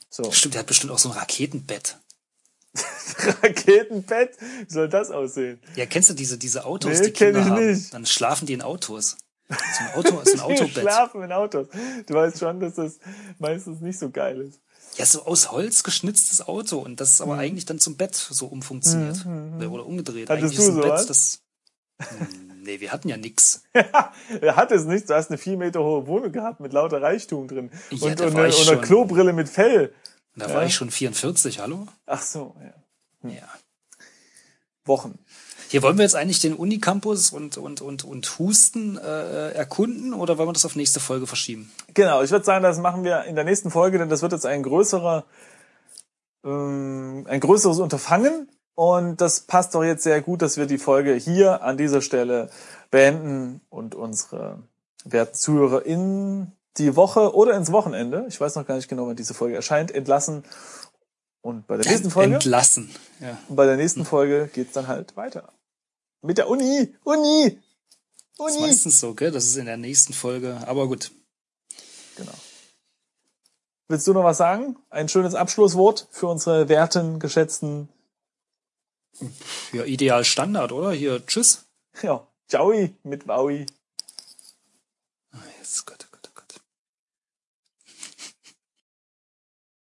So. 0.09 0.31
Stimmt, 0.33 0.55
der 0.55 0.61
hat 0.61 0.67
bestimmt 0.67 0.93
auch 0.93 0.99
so 0.99 1.11
ein 1.11 1.19
Raketenbett. 1.19 1.99
Raketenbett? 3.43 4.37
Wie 4.67 4.73
soll 4.73 4.89
das 4.89 5.11
aussehen? 5.11 5.61
Ja, 5.77 5.87
kennst 5.87 6.11
du 6.11 6.15
diese, 6.15 6.39
diese 6.39 6.65
Autos, 6.65 6.99
nee, 6.99 7.07
die 7.07 7.13
Kinder 7.13 7.41
ich 7.41 7.47
haben? 7.47 7.71
Nicht. 7.71 7.95
Dann 7.95 8.07
schlafen 8.07 8.47
die 8.47 8.55
in 8.55 8.63
Autos. 8.63 9.17
So 9.49 9.57
ein 9.57 9.95
Auto, 9.95 10.25
so 10.25 10.33
ein 10.33 10.41
Autobett. 10.53 10.73
schlafen 10.73 11.23
in 11.23 11.33
Autos. 11.33 11.69
Du 12.07 12.15
weißt 12.15 12.39
schon, 12.39 12.61
dass 12.61 12.75
das 12.75 12.99
meistens 13.39 13.81
nicht 13.81 13.99
so 13.99 14.11
geil 14.11 14.41
ist 14.41 14.61
ja, 14.97 15.07
so 15.07 15.25
aus 15.25 15.51
Holz 15.51 15.83
geschnitztes 15.83 16.47
Auto 16.47 16.79
und 16.79 17.01
das 17.01 17.13
ist 17.13 17.21
aber 17.21 17.35
mhm. 17.35 17.41
eigentlich 17.41 17.65
dann 17.65 17.79
zum 17.79 17.97
Bett 17.97 18.15
so 18.15 18.47
umfunktioniert. 18.47 19.25
Mhm. 19.25 19.73
Oder 19.73 19.87
umgedreht. 19.87 20.31
Hattest 20.31 20.45
eigentlich 20.45 20.57
du 20.57 20.63
ist 20.63 20.69
ein 20.69 20.75
sowas? 20.77 21.01
Bett, 21.01 21.11
das. 21.11 21.41
Hm, 21.99 22.63
nee, 22.63 22.81
wir 22.81 22.93
hatten 22.93 23.09
ja 23.09 23.17
nix. 23.17 23.63
er 23.73 24.57
hat 24.57 24.73
es 24.73 24.85
nicht. 24.85 25.09
Du 25.09 25.15
hast 25.15 25.31
eine 25.31 25.39
vier 25.39 25.57
Meter 25.57 25.81
hohe 25.81 26.07
Wohnung 26.07 26.33
gehabt 26.33 26.61
mit 26.61 26.73
lauter 26.73 27.03
Reichtum 27.03 27.49
drin. 27.49 27.71
Ja, 27.91 28.07
und, 28.07 28.21
und, 28.21 28.37
eine, 28.37 28.57
und 28.57 28.69
eine 28.69 28.81
Klobrille 28.81 29.33
mit 29.33 29.49
Fell. 29.49 29.95
Da 30.37 30.49
ja. 30.49 30.55
war 30.55 30.67
ich 30.67 30.75
schon 30.75 30.91
44, 30.91 31.61
hallo? 31.61 31.87
Ach 32.07 32.23
so, 32.23 32.57
ja. 32.61 32.75
Hm. 33.23 33.37
Ja. 33.37 33.49
Wochen. 34.85 35.19
Hier 35.75 35.83
wollen 35.83 35.99
wir 35.99 36.05
jetzt 36.05 36.15
eigentlich 36.15 36.39
den 36.39 36.55
Unicampus 36.55 37.31
und, 37.31 37.59
und, 37.59 37.81
und, 37.81 38.05
und 38.05 38.39
Husten 38.39 38.97
äh, 38.97 39.51
erkunden 39.55 40.15
oder 40.15 40.39
wollen 40.39 40.51
wir 40.51 40.53
das 40.53 40.65
auf 40.65 40.77
nächste 40.77 41.01
Folge 41.01 41.27
verschieben? 41.27 41.73
Genau, 41.95 42.23
ich 42.23 42.31
würde 42.31 42.45
sagen, 42.45 42.63
das 42.63 42.79
machen 42.79 43.03
wir 43.03 43.25
in 43.25 43.35
der 43.35 43.43
nächsten 43.43 43.73
Folge, 43.73 43.99
denn 43.99 44.09
das 44.09 44.23
wird 44.23 44.31
jetzt 44.31 44.47
ein 44.47 44.63
größerer, 44.63 45.25
ähm, 46.45 47.27
ein 47.29 47.41
größeres 47.41 47.81
Unterfangen. 47.81 48.49
Und 48.77 49.21
das 49.21 49.41
passt 49.41 49.75
doch 49.75 49.83
jetzt 49.83 50.05
sehr 50.05 50.21
gut, 50.21 50.43
dass 50.43 50.57
wir 50.57 50.67
die 50.67 50.79
Folge 50.79 51.15
hier 51.15 51.65
an 51.65 51.77
dieser 51.77 52.03
Stelle 52.03 52.51
beenden 52.93 53.61
und 53.69 53.97
unsere 53.97 54.61
werten 55.05 55.35
Zuhörer 55.35 55.85
in 55.85 56.53
die 56.79 56.95
Woche 56.95 57.35
oder 57.35 57.57
ins 57.57 57.73
Wochenende, 57.73 58.27
ich 58.29 58.41
weiß 58.41 58.55
noch 58.55 58.65
gar 58.65 58.77
nicht 58.77 58.89
genau, 58.89 59.09
wann 59.09 59.17
diese 59.17 59.35
Folge 59.35 59.57
erscheint, 59.57 59.91
entlassen. 59.91 60.45
Und 61.43 61.67
bei 61.67 61.77
der 61.77 61.91
nächsten 61.91 62.13
Folge. 62.13 62.35
Entlassen. 62.35 62.95
Ja. 63.19 63.37
Und 63.49 63.57
bei 63.57 63.67
der 63.67 63.77
nächsten 63.77 64.05
Folge 64.05 64.49
geht's 64.55 64.73
dann 64.73 64.87
halt 64.87 65.17
weiter. 65.17 65.53
Mit 66.25 66.39
der 66.39 66.49
Uni, 66.49 66.95
Uni, 67.05 67.19
Uni. 67.23 67.61
Das 68.39 68.55
ist 68.55 68.61
meistens 68.61 69.01
so, 69.01 69.15
gell? 69.15 69.31
Das 69.31 69.45
ist 69.45 69.57
in 69.57 69.67
der 69.67 69.77
nächsten 69.77 70.15
Folge. 70.15 70.59
Aber 70.67 70.89
gut. 70.89 71.13
Genau. 72.17 72.33
Willst 73.89 74.07
du 74.07 74.15
noch 74.15 74.25
was 74.25 74.39
sagen? 74.39 74.79
Ein 74.89 75.11
schönes 75.11 75.35
Abschlusswort 75.35 76.09
für 76.11 76.29
unsere 76.29 76.71
werten, 76.71 77.19
geschätzten. 77.19 77.91
Ja, 79.73 79.85
ideal 79.85 80.25
Standard, 80.25 80.73
oder? 80.73 80.93
Hier, 80.93 81.25
tschüss. 81.27 81.67
Ja, 82.01 82.27
ciao 82.49 82.73
mit 83.03 83.27
Maui. 83.27 83.67
Ah, 85.31 85.37
jetzt, 85.59 85.85
Gott, 85.85 85.99
oh 86.01 86.04
Gott. 86.04 86.04